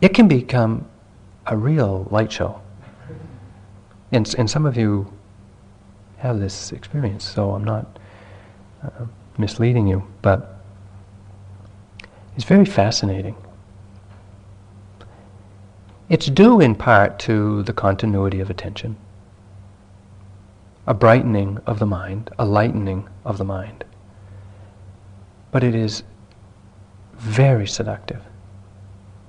[0.00, 0.88] it can become
[1.46, 2.60] a real light show.
[4.10, 5.12] And, and some of you
[6.18, 7.98] have this experience, so I'm not
[8.82, 9.06] uh,
[9.38, 10.60] misleading you, but
[12.34, 13.36] it's very fascinating.
[16.08, 18.96] It's due in part to the continuity of attention,
[20.86, 23.84] a brightening of the mind, a lightening of the mind.
[25.50, 26.04] But it is
[27.14, 28.22] very seductive.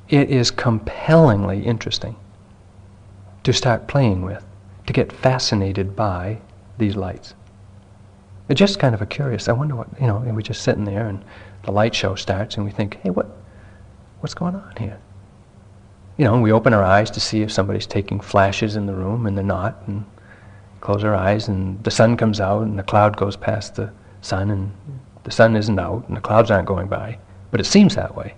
[0.10, 2.16] It is compellingly interesting
[3.44, 4.46] to start playing with,
[4.86, 6.40] to get fascinated by
[6.78, 7.34] these lights.
[8.50, 9.50] It's just kind of a curious.
[9.50, 10.18] I wonder what you know.
[10.18, 11.24] And we're just sitting there, and
[11.64, 13.28] the light show starts, and we think, "Hey, what,
[14.22, 14.98] what's going on here?"
[16.18, 18.94] You know, and we open our eyes to see if somebody's taking flashes in the
[18.94, 20.06] room, and they're not, and
[20.82, 24.50] close our eyes, and the sun comes out, and the cloud goes past the sun,
[24.50, 24.72] and
[25.24, 27.18] the sun isn't out, and the clouds aren't going by,
[27.52, 28.34] but it seems that way.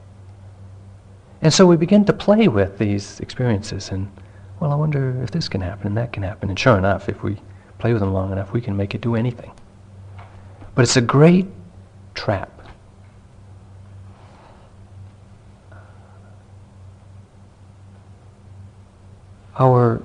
[1.41, 4.09] And so we begin to play with these experiences, and
[4.59, 6.49] well, I wonder if this can happen and that can happen.
[6.49, 7.37] And sure enough, if we
[7.80, 9.51] play with them long enough, we can make it do anything.
[10.75, 11.47] But it's a great
[12.13, 12.51] trap.
[19.57, 20.03] Our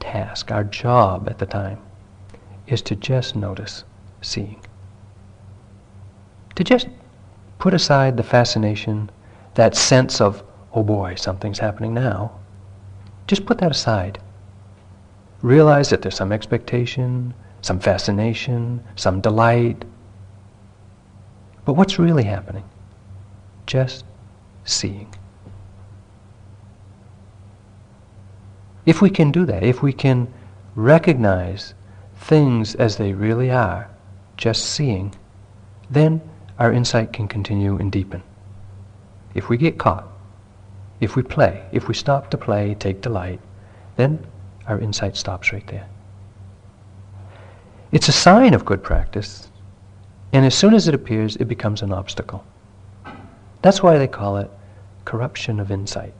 [0.00, 1.80] task, our job at the time,
[2.66, 3.84] is to just notice
[4.22, 4.60] seeing.
[6.54, 6.88] To just
[7.58, 9.10] put aside the fascination,
[9.54, 10.42] that sense of,
[10.72, 12.32] oh boy, something's happening now.
[13.26, 14.18] Just put that aside.
[15.44, 19.84] Realize that there's some expectation, some fascination, some delight.
[21.66, 22.64] But what's really happening?
[23.66, 24.06] Just
[24.64, 25.14] seeing.
[28.86, 30.32] If we can do that, if we can
[30.74, 31.74] recognize
[32.16, 33.90] things as they really are,
[34.38, 35.14] just seeing,
[35.90, 36.22] then
[36.58, 38.22] our insight can continue and deepen.
[39.34, 40.08] If we get caught,
[41.00, 43.40] if we play, if we stop to play, take delight,
[43.96, 44.26] then
[44.66, 45.88] our insight stops right there.
[47.92, 49.48] It's a sign of good practice,
[50.32, 52.44] and as soon as it appears, it becomes an obstacle.
[53.62, 54.50] That's why they call it
[55.04, 56.14] corruption of insight.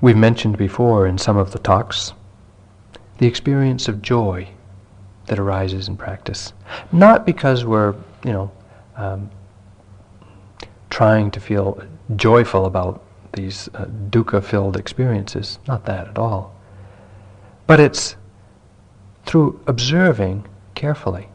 [0.00, 2.12] We've mentioned before in some of the talks
[3.18, 4.48] the experience of joy
[5.26, 6.52] that arises in practice.
[6.92, 8.52] Not because we're, you know,
[8.96, 9.30] um,
[10.98, 11.80] trying to feel
[12.16, 13.00] joyful about
[13.34, 15.60] these uh, dukkha filled experiences.
[15.68, 16.52] Not that at all.
[17.68, 18.16] But it's
[19.24, 21.28] through observing carefully,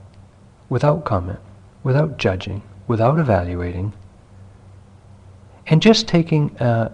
[0.68, 1.40] without comment,
[1.82, 3.94] without judging, without evaluating,
[5.68, 6.92] and just taking a,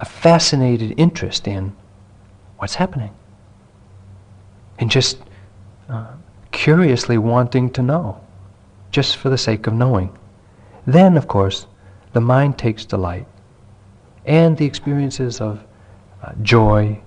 [0.00, 1.74] a fascinated interest in
[2.58, 3.14] what's happening.
[4.78, 5.16] And just
[5.88, 6.12] uh,
[6.50, 8.20] curiously wanting to know,
[8.90, 10.17] just for the sake of knowing.
[10.88, 11.66] Then, of course,
[12.14, 13.26] the mind takes delight,
[14.24, 15.62] and the experiences of
[16.22, 16.98] uh, joy,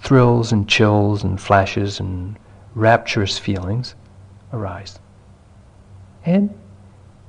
[0.00, 2.36] thrills and chills and flashes and
[2.74, 3.94] rapturous feelings
[4.52, 4.98] arise.
[6.24, 6.52] And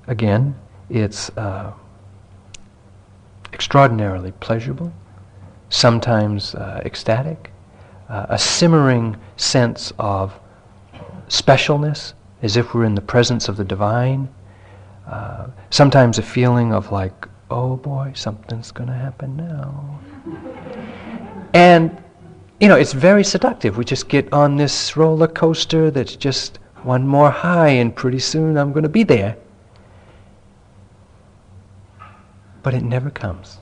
[0.07, 0.55] again,
[0.89, 1.73] it's uh,
[3.53, 4.91] extraordinarily pleasurable,
[5.69, 7.51] sometimes uh, ecstatic,
[8.09, 10.33] uh, a simmering sense of
[11.27, 14.27] specialness, as if we're in the presence of the divine,
[15.07, 19.99] uh, sometimes a feeling of like, oh boy, something's going to happen now.
[21.53, 22.01] and,
[22.59, 23.77] you know, it's very seductive.
[23.77, 28.57] We just get on this roller coaster that's just one more high, and pretty soon
[28.57, 29.37] I'm going to be there.
[32.61, 33.57] But it never comes.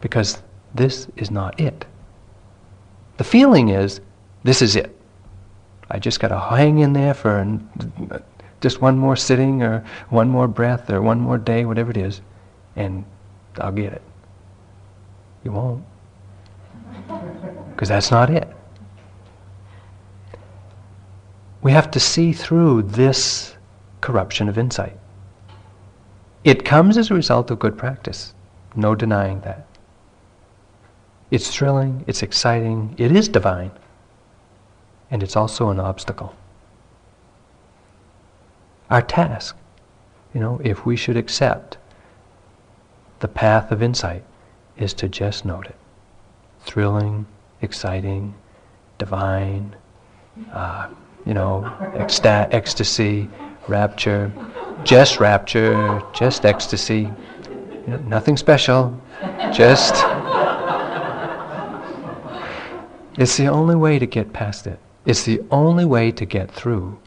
[0.00, 0.42] Because
[0.74, 1.84] this is not it.
[3.16, 4.00] The feeling is,
[4.42, 4.98] this is it.
[5.90, 7.40] I just got to hang in there for
[8.64, 12.22] just one more sitting or one more breath or one more day, whatever it is,
[12.76, 13.04] and
[13.60, 14.00] I'll get it.
[15.44, 15.84] You won't.
[17.70, 18.48] Because that's not it.
[21.60, 23.54] We have to see through this
[24.00, 24.98] corruption of insight.
[26.42, 28.32] It comes as a result of good practice.
[28.74, 29.66] No denying that.
[31.30, 33.72] It's thrilling, it's exciting, it is divine,
[35.10, 36.34] and it's also an obstacle.
[38.90, 39.56] Our task,
[40.34, 41.78] you know, if we should accept
[43.20, 44.24] the path of insight,
[44.76, 45.76] is to just note it.
[46.60, 47.26] Thrilling,
[47.62, 48.34] exciting,
[48.98, 49.74] divine,
[50.52, 50.88] uh,
[51.24, 53.28] you know, ecsta- ecstasy,
[53.68, 54.32] rapture,
[54.82, 57.10] just rapture, just ecstasy,
[57.50, 59.00] you know, nothing special,
[59.52, 59.94] just.
[63.16, 64.78] it's the only way to get past it.
[65.06, 66.98] It's the only way to get through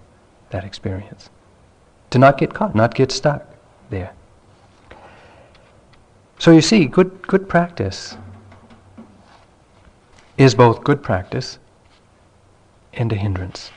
[0.50, 1.30] that experience.
[2.12, 3.46] To not get caught, not get stuck
[3.90, 4.14] there.
[6.40, 8.16] So you see, good, good practice
[10.38, 11.58] is both good practice
[12.94, 13.72] and a hindrance.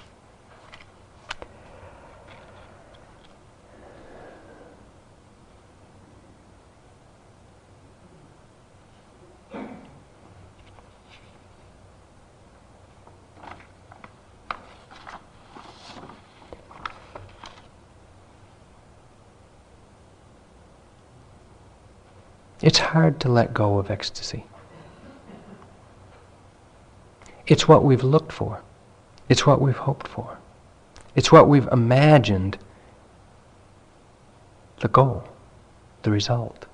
[22.63, 24.45] It's hard to let go of ecstasy.
[27.47, 28.63] It's what we've looked for.
[29.29, 30.39] It's what we've hoped for.
[31.15, 32.59] It's what we've imagined
[34.81, 35.25] the goal,
[36.03, 36.67] the result,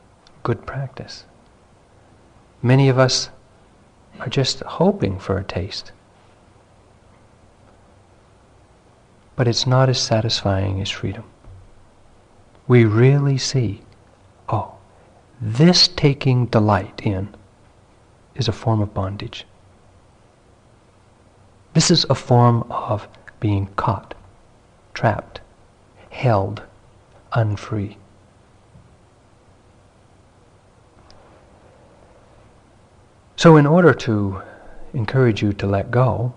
[0.43, 1.24] good practice.
[2.62, 3.30] Many of us
[4.20, 5.93] are just hoping for a taste.
[9.34, 11.24] But it's not as satisfying as freedom.
[12.66, 13.82] We really see,
[15.41, 17.34] this taking delight in
[18.34, 19.47] is a form of bondage.
[21.74, 23.07] This is a form of
[23.39, 24.14] being caught,
[24.95, 25.41] trapped,
[26.11, 26.62] held,
[27.32, 27.99] unfree.
[33.37, 34.41] So, in order to
[34.95, 36.32] encourage you to let go,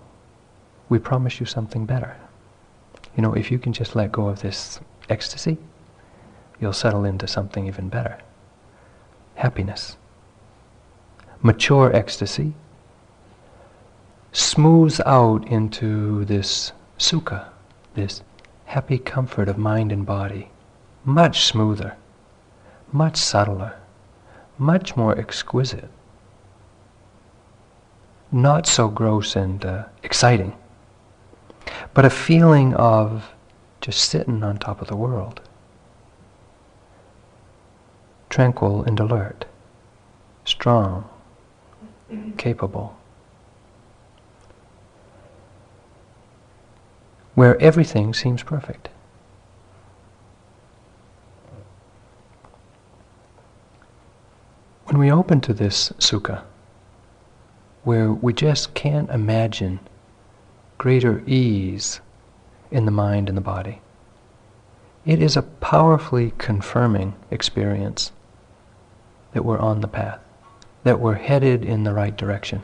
[0.90, 2.14] we promise you something better.
[3.16, 4.78] You know, if you can just let go of this
[5.08, 5.56] ecstasy,
[6.60, 8.18] you'll settle into something even better
[9.34, 9.96] happiness.
[11.42, 12.54] Mature ecstasy
[14.32, 17.48] smooths out into this sukha,
[17.94, 18.22] this
[18.66, 20.50] happy comfort of mind and body,
[21.04, 21.96] much smoother,
[22.92, 23.74] much subtler,
[24.58, 25.88] much more exquisite,
[28.30, 30.56] not so gross and uh, exciting,
[31.94, 33.32] but a feeling of
[33.80, 35.40] just sitting on top of the world
[38.30, 39.44] tranquil and alert,
[40.44, 41.04] strong,
[42.38, 42.96] capable,
[47.34, 48.88] where everything seems perfect.
[54.86, 56.42] When we open to this sukha,
[57.84, 59.80] where we just can't imagine
[60.78, 62.00] greater ease
[62.70, 63.80] in the mind and the body,
[65.04, 68.12] it is a powerfully confirming experience
[69.32, 70.20] that we're on the path,
[70.84, 72.62] that we're headed in the right direction.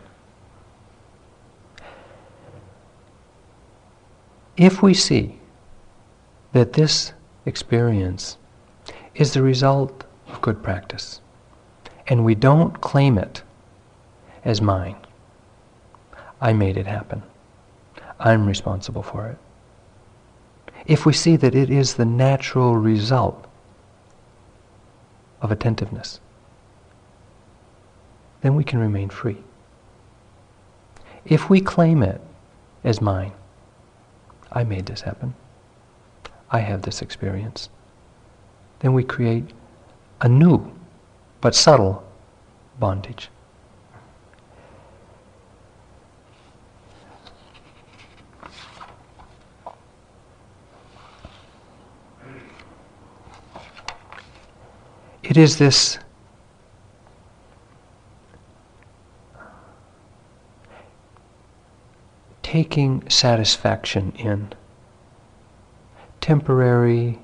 [4.56, 5.38] If we see
[6.52, 7.12] that this
[7.44, 8.38] experience
[9.14, 11.20] is the result of good practice,
[12.08, 13.42] and we don't claim it
[14.44, 14.96] as mine,
[16.40, 17.22] I made it happen.
[18.18, 19.38] I'm responsible for it.
[20.86, 23.44] If we see that it is the natural result
[25.42, 26.20] of attentiveness,
[28.46, 29.38] then we can remain free.
[31.24, 32.20] If we claim it
[32.84, 33.32] as mine,
[34.52, 35.34] I made this happen,
[36.48, 37.70] I have this experience,
[38.78, 39.50] then we create
[40.20, 40.72] a new
[41.40, 42.04] but subtle
[42.78, 43.30] bondage.
[55.24, 55.98] It is this
[62.46, 64.48] taking satisfaction in
[66.20, 67.18] temporary,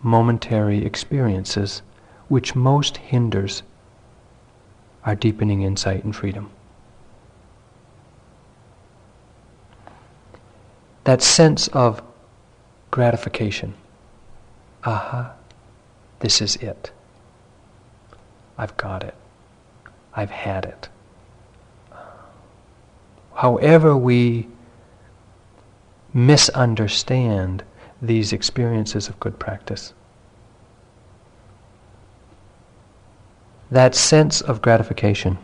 [0.00, 1.82] momentary experiences
[2.28, 3.62] which most hinders
[5.04, 6.48] our deepening insight and freedom.
[11.04, 12.02] That sense of
[12.90, 13.74] gratification.
[14.84, 15.34] Aha,
[16.20, 16.90] this is it.
[18.56, 19.14] I've got it.
[20.14, 20.88] I've had it.
[23.36, 24.48] However, we
[26.14, 27.64] misunderstand
[28.00, 29.92] these experiences of good practice.
[33.70, 35.36] That sense of gratification,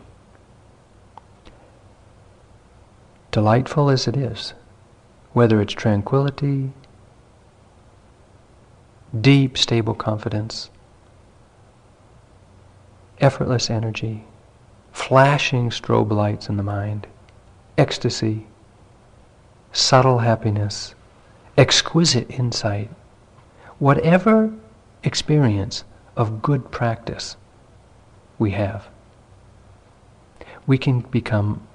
[3.30, 4.54] delightful as it is,
[5.34, 6.72] whether it's tranquility,
[9.20, 10.70] deep, stable confidence,
[13.20, 14.24] effortless energy,
[14.92, 17.06] flashing strobe lights in the mind,
[17.78, 18.46] ecstasy,
[19.72, 20.94] subtle happiness,
[21.56, 22.90] exquisite insight,
[23.78, 24.52] whatever
[25.02, 25.84] experience
[26.16, 27.36] of good practice
[28.38, 28.88] we have,
[30.66, 31.66] we can become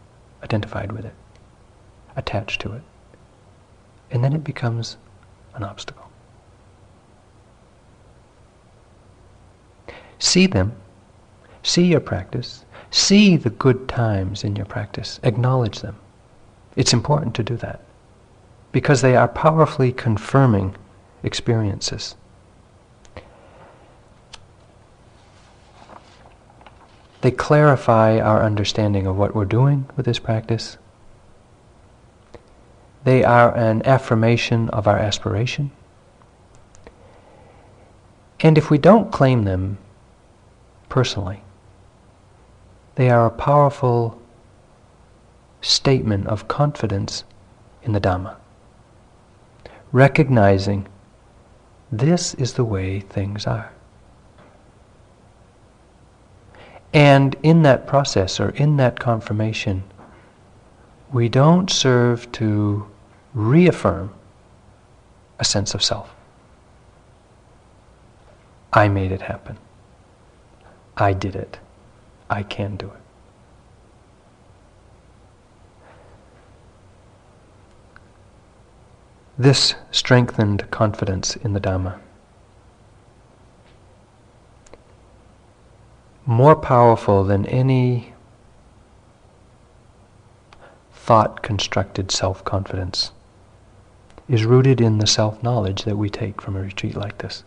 [0.43, 1.13] identified with it,
[2.15, 2.81] attached to it,
[4.11, 4.97] and then it becomes
[5.55, 6.09] an obstacle.
[10.19, 10.75] See them,
[11.63, 15.95] see your practice, see the good times in your practice, acknowledge them.
[16.75, 17.81] It's important to do that
[18.71, 20.75] because they are powerfully confirming
[21.23, 22.15] experiences.
[27.21, 30.77] They clarify our understanding of what we're doing with this practice.
[33.03, 35.71] They are an affirmation of our aspiration.
[38.39, 39.79] And if we don't claim them
[40.89, 41.41] personally,
[42.97, 44.19] they are a powerful
[45.61, 47.23] statement of confidence
[47.83, 48.35] in the Dhamma
[49.91, 50.87] recognizing
[51.91, 53.71] this is the way things are.
[56.93, 59.83] And in that process or in that confirmation,
[61.13, 62.87] we don't serve to
[63.33, 64.13] reaffirm
[65.39, 66.13] a sense of self.
[68.73, 69.57] I made it happen.
[70.97, 71.59] I did it.
[72.29, 73.01] I can do it.
[79.37, 81.99] this strengthened confidence in the Dhamma.
[86.25, 88.13] More powerful than any
[90.91, 93.11] thought constructed self confidence
[94.27, 97.43] is rooted in the self knowledge that we take from a retreat like this.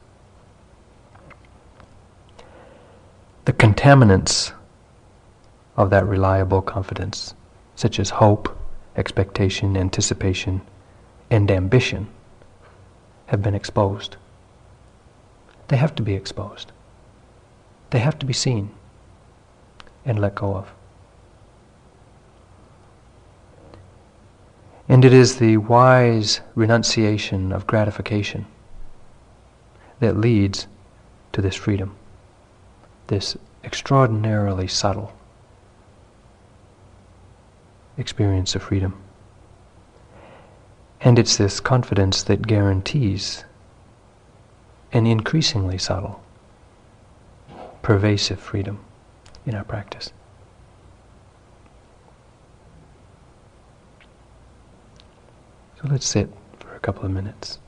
[3.45, 4.53] The contaminants
[5.81, 7.33] of that reliable confidence,
[7.75, 8.55] such as hope,
[8.97, 10.61] expectation, anticipation,
[11.31, 12.07] and ambition
[13.29, 14.17] have been exposed.
[15.69, 16.73] They have to be exposed.
[17.89, 18.75] They have to be seen
[20.05, 20.71] and let go of.
[24.87, 28.45] And it is the wise renunciation of gratification
[30.01, 30.67] that leads
[31.33, 31.97] to this freedom,
[33.07, 35.15] this extraordinarily subtle
[38.01, 39.01] experience of freedom.
[41.01, 43.45] And it's this confidence that guarantees
[44.93, 46.21] an increasingly subtle,
[47.83, 48.81] pervasive freedom
[49.47, 50.13] in our practice.
[55.81, 56.29] So let's sit
[56.59, 57.60] for a couple of minutes.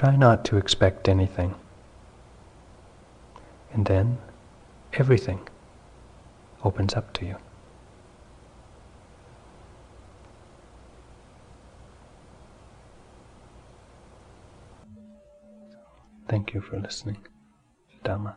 [0.00, 1.54] Try not to expect anything.
[3.70, 4.16] And then
[4.94, 5.46] everything
[6.64, 7.36] opens up to you.
[16.30, 17.18] Thank you for listening.
[18.02, 18.36] Dhamma.